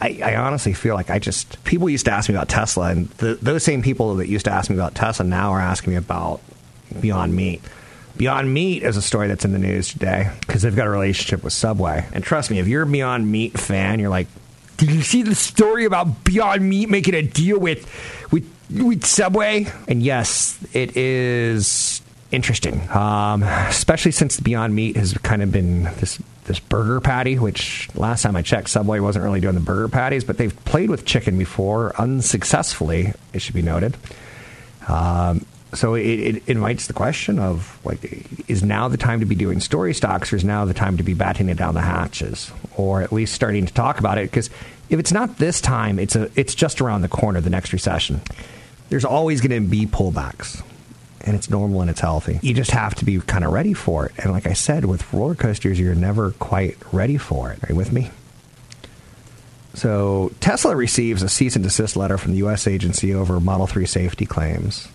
I, 0.00 0.20
I 0.22 0.36
honestly 0.36 0.72
feel 0.72 0.94
like 0.94 1.10
I 1.10 1.18
just 1.18 1.62
people 1.64 1.90
used 1.90 2.04
to 2.04 2.12
ask 2.12 2.28
me 2.28 2.36
about 2.36 2.48
Tesla, 2.48 2.90
and 2.90 3.08
the, 3.10 3.34
those 3.34 3.64
same 3.64 3.82
people 3.82 4.14
that 4.16 4.28
used 4.28 4.44
to 4.44 4.52
ask 4.52 4.70
me 4.70 4.76
about 4.76 4.94
Tesla 4.94 5.26
now 5.26 5.50
are 5.50 5.60
asking 5.60 5.94
me 5.94 5.96
about 5.96 6.40
Beyond 7.00 7.34
Meat. 7.34 7.60
Beyond 8.16 8.54
Meat 8.54 8.84
is 8.84 8.96
a 8.96 9.02
story 9.02 9.26
that's 9.26 9.44
in 9.44 9.50
the 9.50 9.58
news 9.58 9.92
today 9.92 10.30
because 10.40 10.62
they've 10.62 10.76
got 10.76 10.86
a 10.86 10.90
relationship 10.90 11.42
with 11.42 11.52
Subway. 11.52 12.06
And 12.12 12.22
trust 12.22 12.48
me, 12.52 12.60
if 12.60 12.68
you're 12.68 12.82
a 12.82 12.86
Beyond 12.86 13.28
Meat 13.28 13.58
fan, 13.58 13.98
you're 13.98 14.08
like, 14.08 14.28
did 14.76 14.92
you 14.92 15.02
see 15.02 15.22
the 15.22 15.34
story 15.34 15.84
about 15.84 16.22
Beyond 16.22 16.68
Meat 16.68 16.88
making 16.88 17.14
a 17.14 17.22
deal 17.22 17.58
with 17.58 17.90
with 18.30 18.48
Subway? 19.02 19.66
And 19.88 20.02
yes, 20.02 20.58
it 20.72 20.96
is 20.96 22.02
interesting, 22.30 22.88
um, 22.90 23.42
especially 23.42 24.10
since 24.10 24.40
Beyond 24.40 24.74
Meat 24.74 24.96
has 24.96 25.12
kind 25.18 25.42
of 25.42 25.52
been 25.52 25.84
this 25.84 26.20
this 26.44 26.58
burger 26.60 27.00
patty, 27.00 27.38
which 27.38 27.88
last 27.94 28.22
time 28.22 28.36
I 28.36 28.42
checked, 28.42 28.68
Subway 28.68 29.00
wasn't 29.00 29.24
really 29.24 29.40
doing 29.40 29.54
the 29.54 29.60
burger 29.60 29.88
patties, 29.88 30.24
but 30.24 30.36
they've 30.36 30.64
played 30.66 30.90
with 30.90 31.06
chicken 31.06 31.38
before 31.38 31.98
unsuccessfully. 31.98 33.14
It 33.32 33.40
should 33.40 33.54
be 33.54 33.62
noted. 33.62 33.96
Um, 34.86 35.46
so 35.72 35.94
it, 35.94 36.02
it, 36.02 36.48
invites 36.48 36.86
the 36.86 36.92
question 36.92 37.38
of 37.38 37.80
like, 37.84 38.48
is 38.48 38.62
now 38.62 38.88
the 38.88 38.96
time 38.96 39.20
to 39.20 39.26
be 39.26 39.34
doing 39.34 39.60
story 39.60 39.94
stocks, 39.94 40.32
or 40.32 40.36
is 40.36 40.44
now 40.44 40.64
the 40.64 40.74
time 40.74 40.98
to 40.98 41.02
be 41.02 41.14
batting 41.14 41.48
it 41.48 41.56
down 41.56 41.74
the 41.74 41.80
hatches, 41.80 42.52
or 42.76 43.02
at 43.02 43.12
least 43.12 43.34
starting 43.34 43.66
to 43.66 43.72
talk 43.72 43.98
about 43.98 44.18
it? 44.18 44.30
Because 44.30 44.50
if 44.88 44.98
it's 44.98 45.12
not 45.12 45.38
this 45.38 45.60
time, 45.60 45.98
it's 45.98 46.16
a 46.16 46.30
it's 46.36 46.54
just 46.54 46.80
around 46.80 47.02
the 47.02 47.08
corner. 47.08 47.40
The 47.40 47.50
next 47.50 47.72
recession, 47.72 48.20
there's 48.88 49.04
always 49.04 49.40
going 49.40 49.62
to 49.62 49.68
be 49.68 49.86
pullbacks, 49.86 50.62
and 51.22 51.36
it's 51.36 51.50
normal 51.50 51.80
and 51.80 51.90
it's 51.90 52.00
healthy. 52.00 52.38
You 52.42 52.54
just 52.54 52.70
have 52.72 52.94
to 52.96 53.04
be 53.04 53.20
kind 53.20 53.44
of 53.44 53.52
ready 53.52 53.74
for 53.74 54.06
it. 54.06 54.12
And 54.18 54.32
like 54.32 54.46
I 54.46 54.52
said, 54.52 54.84
with 54.84 55.12
roller 55.12 55.34
coasters, 55.34 55.78
you're 55.78 55.94
never 55.94 56.32
quite 56.32 56.76
ready 56.92 57.16
for 57.16 57.50
it. 57.52 57.62
Are 57.64 57.68
you 57.70 57.76
with 57.76 57.92
me? 57.92 58.10
So 59.74 60.32
Tesla 60.40 60.76
receives 60.76 61.22
a 61.22 61.28
cease 61.28 61.56
and 61.56 61.64
desist 61.64 61.96
letter 61.96 62.16
from 62.16 62.32
the 62.32 62.38
U.S. 62.38 62.68
agency 62.68 63.12
over 63.12 63.40
Model 63.40 63.66
3 63.66 63.86
safety 63.86 64.24
claims 64.24 64.88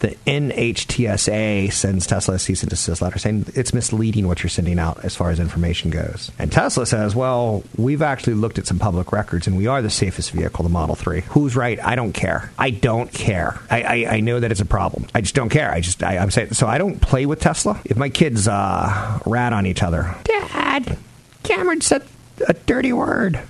the 0.00 0.16
NHTSA 0.26 1.72
sends 1.72 2.06
Tesla 2.06 2.34
a 2.34 2.38
cease 2.38 2.62
and 2.62 2.70
desist 2.70 3.00
letter 3.00 3.18
saying 3.18 3.46
it's 3.54 3.72
misleading 3.72 4.26
what 4.26 4.42
you're 4.42 4.50
sending 4.50 4.78
out 4.78 5.02
as 5.04 5.16
far 5.16 5.30
as 5.30 5.40
information 5.40 5.90
goes. 5.90 6.30
And 6.38 6.52
Tesla 6.52 6.84
says, 6.84 7.16
well, 7.16 7.64
we've 7.78 8.02
actually 8.02 8.34
looked 8.34 8.58
at 8.58 8.66
some 8.66 8.78
public 8.78 9.12
records 9.12 9.46
and 9.46 9.56
we 9.56 9.66
are 9.66 9.80
the 9.80 9.90
safest 9.90 10.32
vehicle, 10.32 10.62
the 10.62 10.68
Model 10.68 10.96
3. 10.96 11.22
Who's 11.22 11.56
right? 11.56 11.82
I 11.82 11.94
don't 11.94 12.12
care. 12.12 12.50
I 12.58 12.70
don't 12.70 13.10
care. 13.10 13.58
I, 13.70 13.82
I, 13.82 14.14
I 14.16 14.20
know 14.20 14.38
that 14.38 14.50
it's 14.50 14.60
a 14.60 14.66
problem. 14.66 15.06
I 15.14 15.22
just 15.22 15.34
don't 15.34 15.48
care. 15.48 15.70
I 15.70 15.80
just, 15.80 16.02
I, 16.02 16.16
am 16.16 16.30
saying, 16.30 16.52
so 16.52 16.66
I 16.66 16.76
don't 16.76 17.00
play 17.00 17.24
with 17.24 17.40
Tesla. 17.40 17.80
If 17.84 17.96
my 17.96 18.10
kids 18.10 18.46
uh, 18.46 19.20
rat 19.24 19.54
on 19.54 19.66
each 19.66 19.82
other, 19.82 20.14
Dad, 20.24 20.98
Cameron 21.42 21.80
said 21.80 22.02
a 22.46 22.52
dirty 22.52 22.92
word. 22.92 23.40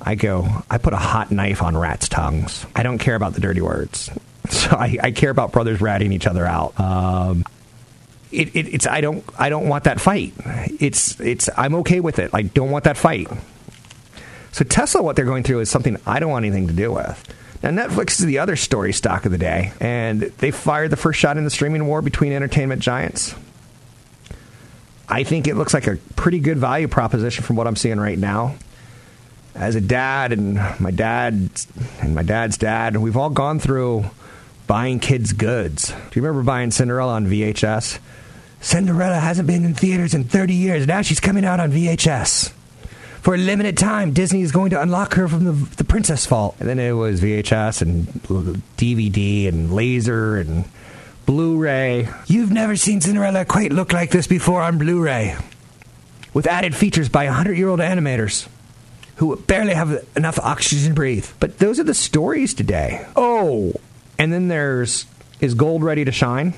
I 0.00 0.14
go, 0.14 0.48
I 0.70 0.78
put 0.78 0.92
a 0.92 0.98
hot 0.98 1.30
knife 1.30 1.62
on 1.62 1.76
rats' 1.76 2.08
tongues. 2.08 2.64
I 2.74 2.82
don't 2.82 2.98
care 2.98 3.14
about 3.14 3.34
the 3.34 3.40
dirty 3.40 3.60
words. 3.60 4.10
So 4.50 4.70
I, 4.76 4.96
I 5.02 5.10
care 5.10 5.30
about 5.30 5.52
brothers 5.52 5.80
ratting 5.80 6.12
each 6.12 6.26
other 6.26 6.46
out. 6.46 6.78
Um, 6.80 7.44
it, 8.30 8.54
it, 8.54 8.74
it's 8.74 8.86
I 8.86 9.00
don't 9.00 9.24
I 9.38 9.48
don't 9.48 9.68
want 9.68 9.84
that 9.84 10.00
fight. 10.00 10.32
It's 10.80 11.18
it's 11.20 11.48
I'm 11.56 11.74
okay 11.76 12.00
with 12.00 12.18
it. 12.18 12.30
I 12.32 12.42
don't 12.42 12.70
want 12.70 12.84
that 12.84 12.96
fight. 12.96 13.28
So 14.52 14.64
Tesla, 14.64 15.02
what 15.02 15.16
they're 15.16 15.24
going 15.24 15.42
through 15.42 15.60
is 15.60 15.70
something 15.70 15.98
I 16.06 16.20
don't 16.20 16.30
want 16.30 16.44
anything 16.44 16.68
to 16.68 16.74
do 16.74 16.92
with. 16.92 17.34
Now 17.62 17.70
Netflix 17.70 18.20
is 18.20 18.26
the 18.26 18.38
other 18.38 18.56
story 18.56 18.92
stock 18.92 19.24
of 19.24 19.32
the 19.32 19.38
day, 19.38 19.72
and 19.80 20.20
they 20.20 20.50
fired 20.50 20.90
the 20.90 20.96
first 20.96 21.18
shot 21.18 21.36
in 21.36 21.44
the 21.44 21.50
streaming 21.50 21.86
war 21.86 22.02
between 22.02 22.32
entertainment 22.32 22.82
giants. 22.82 23.34
I 25.08 25.24
think 25.24 25.48
it 25.48 25.54
looks 25.54 25.72
like 25.72 25.86
a 25.86 25.96
pretty 26.16 26.38
good 26.38 26.58
value 26.58 26.86
proposition 26.86 27.44
from 27.44 27.56
what 27.56 27.66
I'm 27.66 27.76
seeing 27.76 27.98
right 27.98 28.18
now. 28.18 28.56
As 29.54 29.74
a 29.74 29.80
dad 29.80 30.32
and 30.32 30.54
my 30.78 30.90
dad 30.90 31.50
and 32.00 32.14
my 32.14 32.22
dad's 32.22 32.58
dad, 32.58 32.96
we've 32.96 33.16
all 33.16 33.30
gone 33.30 33.58
through 33.58 34.04
buying 34.68 35.00
kids' 35.00 35.32
goods. 35.32 35.88
Do 35.88 35.96
you 36.14 36.22
remember 36.22 36.44
buying 36.44 36.70
Cinderella 36.70 37.14
on 37.14 37.26
VHS? 37.26 37.98
Cinderella 38.60 39.18
hasn't 39.18 39.48
been 39.48 39.64
in 39.64 39.74
theaters 39.74 40.14
in 40.14 40.24
30 40.24 40.54
years. 40.54 40.86
Now 40.86 41.02
she's 41.02 41.18
coming 41.18 41.44
out 41.44 41.58
on 41.58 41.72
VHS. 41.72 42.52
For 43.22 43.34
a 43.34 43.38
limited 43.38 43.76
time, 43.76 44.12
Disney 44.12 44.42
is 44.42 44.52
going 44.52 44.70
to 44.70 44.80
unlock 44.80 45.14
her 45.14 45.26
from 45.26 45.44
the, 45.44 45.52
the 45.76 45.84
Princess 45.84 46.24
Vault. 46.26 46.54
And 46.60 46.68
then 46.68 46.78
it 46.78 46.92
was 46.92 47.20
VHS 47.20 47.82
and 47.82 48.06
DVD 48.76 49.48
and 49.48 49.72
laser 49.72 50.36
and 50.36 50.64
Blu 51.26 51.58
ray. 51.58 52.08
You've 52.26 52.52
never 52.52 52.76
seen 52.76 53.00
Cinderella 53.00 53.44
quite 53.44 53.72
look 53.72 53.92
like 53.92 54.10
this 54.10 54.26
before 54.26 54.62
on 54.62 54.78
Blu 54.78 55.02
ray. 55.02 55.36
With 56.32 56.46
added 56.46 56.76
features 56.76 57.08
by 57.08 57.24
100 57.24 57.58
year 57.58 57.68
old 57.68 57.80
animators 57.80 58.48
who 59.16 59.34
barely 59.36 59.74
have 59.74 60.06
enough 60.16 60.38
oxygen 60.38 60.90
to 60.90 60.94
breathe. 60.94 61.28
But 61.40 61.58
those 61.58 61.80
are 61.80 61.84
the 61.84 61.94
stories 61.94 62.54
today. 62.54 63.04
Oh, 63.16 63.72
and 64.18 64.32
then 64.32 64.48
there's 64.48 65.06
is 65.40 65.54
gold 65.54 65.82
ready 65.82 66.04
to 66.04 66.12
shine? 66.12 66.54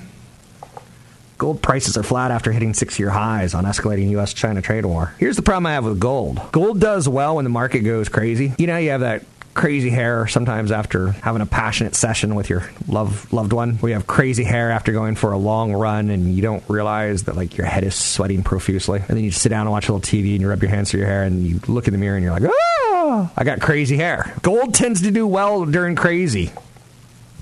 Gold 1.39 1.63
prices 1.63 1.97
are 1.97 2.03
flat 2.03 2.31
after 2.31 2.53
hitting 2.53 2.75
six 2.75 2.99
year 2.99 3.11
highs 3.11 3.55
on 3.55 3.65
escalating 3.65 4.11
US 4.11 4.35
China 4.35 4.61
trade 4.61 4.85
war. 4.85 5.15
Here's 5.19 5.37
the 5.37 5.43
problem 5.43 5.67
I 5.67 5.73
have 5.73 5.85
with 5.85 6.01
gold 6.01 6.41
gold 6.53 6.81
does 6.81 7.09
well 7.09 7.37
when 7.37 7.45
the 7.45 7.51
market 7.51 7.81
goes 7.81 8.09
crazy. 8.09 8.53
You 8.59 8.67
know, 8.67 8.77
you 8.77 8.91
have 8.91 9.01
that 9.01 9.25
crazy 9.55 9.91
hair 9.91 10.27
sometimes 10.27 10.71
after 10.71 11.11
having 11.11 11.43
a 11.43 11.47
passionate 11.47 11.95
session 11.95 12.35
with 12.35 12.49
your 12.49 12.71
love, 12.87 13.33
loved 13.33 13.53
one. 13.53 13.79
We 13.83 13.93
have 13.93 14.07
crazy 14.07 14.45
hair 14.45 14.71
after 14.71 14.93
going 14.93 15.17
for 15.17 15.33
a 15.33 15.39
long 15.39 15.73
run 15.73 16.09
and 16.11 16.35
you 16.35 16.43
don't 16.43 16.63
realize 16.69 17.25
that 17.25 17.37
like 17.37 17.57
your 17.57 17.67
head 17.67 17.85
is 17.85 17.95
sweating 17.95 18.43
profusely. 18.43 19.01
And 19.01 19.17
then 19.17 19.25
you 19.25 19.31
sit 19.31 19.49
down 19.49 19.63
and 19.63 19.71
watch 19.71 19.89
a 19.89 19.93
little 19.93 20.07
TV 20.07 20.33
and 20.33 20.41
you 20.41 20.49
rub 20.49 20.63
your 20.63 20.71
hands 20.71 20.91
through 20.91 21.01
your 21.01 21.09
hair 21.09 21.25
and 21.25 21.47
you 21.47 21.61
look 21.67 21.89
in 21.89 21.93
the 21.93 21.99
mirror 21.99 22.17
and 22.17 22.25
you're 22.25 22.33
like, 22.33 22.45
oh, 22.47 23.31
I 23.37 23.45
got 23.45 23.61
crazy 23.61 23.97
hair. 23.97 24.35
Gold 24.43 24.75
tends 24.75 25.03
to 25.03 25.11
do 25.11 25.27
well 25.27 25.67
during 25.67 25.97
crazy. 25.97 26.53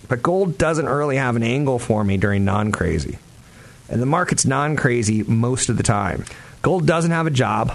But 0.09 0.23
gold 0.23 0.59
doesn't 0.59 0.88
really 0.88 1.16
have 1.16 1.37
an 1.37 1.42
angle 1.42 1.79
for 1.79 2.03
me 2.03 2.16
during 2.16 2.44
non 2.44 2.73
crazy. 2.73 3.18
And 3.88 4.03
the 4.03 4.07
market's 4.07 4.44
non 4.44 4.77
crazy 4.77 5.23
most 5.23 5.68
of 5.68 5.77
the 5.77 5.83
time. 5.83 6.25
Gold 6.62 6.87
doesn't 6.87 7.11
have 7.11 7.27
a 7.27 7.31
job. 7.31 7.73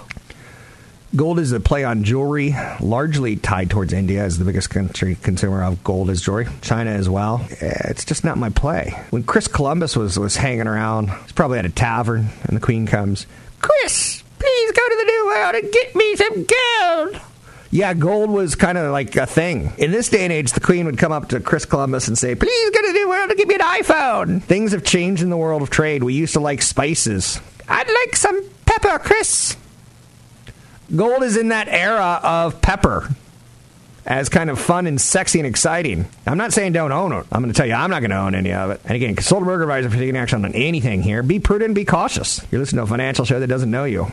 Gold 1.15 1.37
is 1.37 1.51
a 1.51 1.59
play 1.59 1.83
on 1.83 2.03
jewelry, 2.03 2.55
largely 2.81 3.35
tied 3.35 3.69
towards 3.69 3.93
India 3.93 4.23
as 4.23 4.39
the 4.39 4.45
biggest 4.45 4.71
country 4.71 5.15
consumer 5.21 5.63
of 5.63 5.83
gold 5.83 6.09
as 6.09 6.21
jewelry. 6.21 6.47
China 6.61 6.89
as 6.89 7.07
well. 7.07 7.45
It's 7.61 8.03
just 8.03 8.23
not 8.23 8.39
my 8.39 8.49
play. 8.49 8.99
When 9.11 9.23
Chris 9.23 9.47
Columbus 9.47 9.95
was, 9.95 10.17
was 10.17 10.35
hanging 10.35 10.65
around, 10.65 11.09
he's 11.09 11.31
probably 11.31 11.59
at 11.59 11.67
a 11.67 11.69
tavern, 11.69 12.29
and 12.45 12.57
the 12.57 12.61
Queen 12.61 12.87
comes, 12.87 13.27
Chris, 13.61 14.23
please 14.39 14.71
go 14.71 14.89
to 14.89 14.95
the 14.95 15.05
New 15.05 15.25
World 15.27 15.55
and 15.55 15.71
get 15.71 15.95
me 15.95 16.15
some 16.15 16.45
gold 16.45 17.21
yeah, 17.73 17.95
gold 17.95 18.29
was 18.29 18.53
kind 18.53 18.77
of 18.77 18.91
like 18.91 19.15
a 19.15 19.25
thing. 19.25 19.73
In 19.79 19.91
this 19.91 20.07
day 20.07 20.23
and 20.23 20.31
age, 20.31 20.51
the 20.51 20.59
Queen 20.59 20.85
would 20.85 20.99
come 20.99 21.11
up 21.11 21.29
to 21.29 21.39
Chris 21.39 21.65
Columbus 21.65 22.07
and 22.07 22.15
say, 22.15 22.35
Please 22.35 22.69
to 22.69 22.81
the 22.85 22.93
New 22.93 23.09
World 23.09 23.31
and 23.31 23.37
give 23.37 23.47
me 23.47 23.55
an 23.55 23.61
iPhone. 23.61 24.43
Things 24.43 24.73
have 24.73 24.83
changed 24.83 25.23
in 25.23 25.31
the 25.31 25.37
world 25.37 25.63
of 25.63 25.71
trade. 25.71 26.03
We 26.03 26.13
used 26.13 26.33
to 26.33 26.39
like 26.39 26.61
spices. 26.61 27.41
I'd 27.67 27.87
like 27.87 28.15
some 28.15 28.47
pepper, 28.67 28.99
Chris. 28.99 29.57
Gold 30.95 31.23
is 31.23 31.35
in 31.35 31.47
that 31.47 31.67
era 31.67 32.19
of 32.21 32.61
pepper 32.61 33.09
as 34.05 34.29
kind 34.29 34.51
of 34.51 34.59
fun 34.59 34.85
and 34.85 35.01
sexy 35.01 35.39
and 35.39 35.47
exciting. 35.47 36.05
I'm 36.27 36.37
not 36.37 36.53
saying 36.53 36.73
don't 36.73 36.91
own 36.91 37.11
it. 37.11 37.25
I'm 37.31 37.41
going 37.41 37.51
to 37.51 37.57
tell 37.57 37.65
you 37.65 37.73
I'm 37.73 37.89
not 37.89 38.01
going 38.01 38.11
to 38.11 38.17
own 38.17 38.35
any 38.35 38.53
of 38.53 38.69
it. 38.69 38.81
And 38.85 38.95
again, 38.95 39.15
Soderberg 39.15 39.63
advisor 39.63 39.89
for 39.89 39.97
taking 39.97 40.15
action 40.15 40.45
on 40.45 40.53
anything 40.53 41.01
here. 41.01 41.23
Be 41.23 41.39
prudent, 41.39 41.73
be 41.73 41.85
cautious. 41.85 42.39
You're 42.51 42.59
listening 42.59 42.81
to 42.81 42.83
a 42.83 42.87
financial 42.87 43.25
show 43.25 43.39
that 43.39 43.47
doesn't 43.47 43.71
know 43.71 43.85
you. 43.85 44.11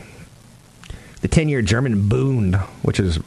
The 1.21 1.27
10 1.27 1.47
year 1.47 1.61
German 1.61 2.09
Bund, 2.09 2.55
which 2.81 2.99
is 2.99 3.19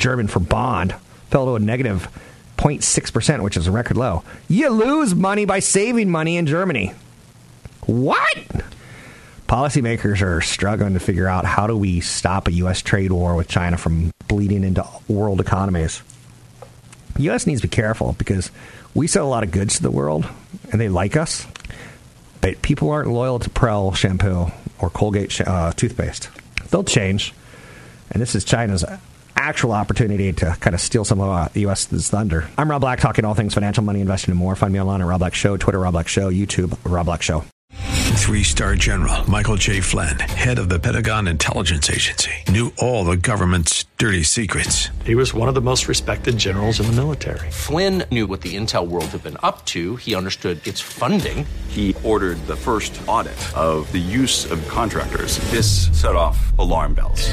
German 0.00 0.26
for 0.26 0.40
bond, 0.40 0.94
fell 1.30 1.46
to 1.46 1.54
a 1.54 1.60
negative 1.60 2.08
0.6%, 2.56 3.42
which 3.42 3.56
is 3.56 3.66
a 3.66 3.70
record 3.70 3.96
low. 3.96 4.22
You 4.48 4.70
lose 4.70 5.14
money 5.14 5.44
by 5.44 5.60
saving 5.60 6.10
money 6.10 6.36
in 6.36 6.46
Germany. 6.46 6.92
What? 7.86 8.38
Policymakers 9.48 10.22
are 10.22 10.40
struggling 10.40 10.94
to 10.94 11.00
figure 11.00 11.26
out 11.26 11.44
how 11.44 11.66
do 11.66 11.76
we 11.76 12.00
stop 12.00 12.48
a 12.48 12.52
U.S. 12.52 12.82
trade 12.82 13.12
war 13.12 13.34
with 13.34 13.48
China 13.48 13.76
from 13.76 14.12
bleeding 14.28 14.62
into 14.62 14.86
world 15.08 15.40
economies. 15.40 16.02
The 17.14 17.24
U.S. 17.24 17.46
needs 17.46 17.60
to 17.62 17.68
be 17.68 17.74
careful 17.74 18.14
because 18.18 18.50
we 18.94 19.06
sell 19.06 19.26
a 19.26 19.28
lot 19.28 19.42
of 19.42 19.50
goods 19.50 19.76
to 19.76 19.82
the 19.82 19.90
world 19.90 20.28
and 20.70 20.80
they 20.80 20.88
like 20.88 21.16
us, 21.16 21.46
but 22.40 22.62
people 22.62 22.90
aren't 22.90 23.08
loyal 23.08 23.38
to 23.38 23.50
Prell 23.50 23.92
shampoo 23.92 24.52
or 24.78 24.90
Colgate 24.90 25.40
uh, 25.40 25.72
toothpaste. 25.72 26.30
They'll 26.70 26.84
change. 26.84 27.34
And 28.12 28.20
this 28.20 28.34
is 28.34 28.44
China's 28.44 28.84
actual 29.40 29.72
opportunity 29.72 30.32
to 30.32 30.56
kind 30.60 30.74
of 30.74 30.80
steal 30.80 31.04
some 31.04 31.20
of 31.20 31.28
uh, 31.28 31.48
the 31.52 31.60
U.S.'s 31.60 32.10
thunder. 32.10 32.48
I'm 32.58 32.70
Rob 32.70 32.82
Black, 32.82 33.00
talking 33.00 33.24
all 33.24 33.34
things 33.34 33.54
financial, 33.54 33.82
money, 33.82 34.00
investing, 34.00 34.32
and 34.32 34.38
more. 34.38 34.54
Find 34.54 34.72
me 34.72 34.80
online 34.80 35.00
at 35.00 35.06
Rob 35.06 35.20
Black 35.20 35.34
Show, 35.34 35.56
Twitter 35.56 35.78
Rob 35.78 35.92
Black 35.92 36.08
Show, 36.08 36.30
YouTube 36.30 36.76
Rob 36.84 37.06
Black 37.06 37.22
Show. 37.22 37.44
Three 38.20 38.44
star 38.44 38.76
general 38.76 39.28
Michael 39.28 39.56
J. 39.56 39.80
Flynn, 39.80 40.18
head 40.20 40.58
of 40.58 40.68
the 40.68 40.78
Pentagon 40.78 41.26
Intelligence 41.26 41.90
Agency, 41.90 42.30
knew 42.48 42.72
all 42.78 43.04
the 43.04 43.16
government's 43.16 43.86
dirty 43.98 44.22
secrets. 44.22 44.90
He 45.04 45.16
was 45.16 45.34
one 45.34 45.48
of 45.48 45.54
the 45.54 45.60
most 45.60 45.88
respected 45.88 46.36
generals 46.38 46.78
in 46.78 46.86
the 46.86 46.92
military. 46.92 47.50
Flynn 47.50 48.04
knew 48.12 48.28
what 48.28 48.42
the 48.42 48.54
intel 48.56 48.86
world 48.86 49.06
had 49.06 49.24
been 49.24 49.38
up 49.42 49.64
to, 49.66 49.96
he 49.96 50.14
understood 50.14 50.64
its 50.66 50.80
funding. 50.80 51.44
He 51.68 51.96
ordered 52.04 52.38
the 52.46 52.56
first 52.56 53.00
audit 53.08 53.40
of 53.56 53.90
the 53.90 53.98
use 53.98 54.50
of 54.50 54.66
contractors. 54.68 55.38
This 55.50 55.88
set 56.00 56.14
off 56.14 56.56
alarm 56.58 56.94
bells. 56.94 57.32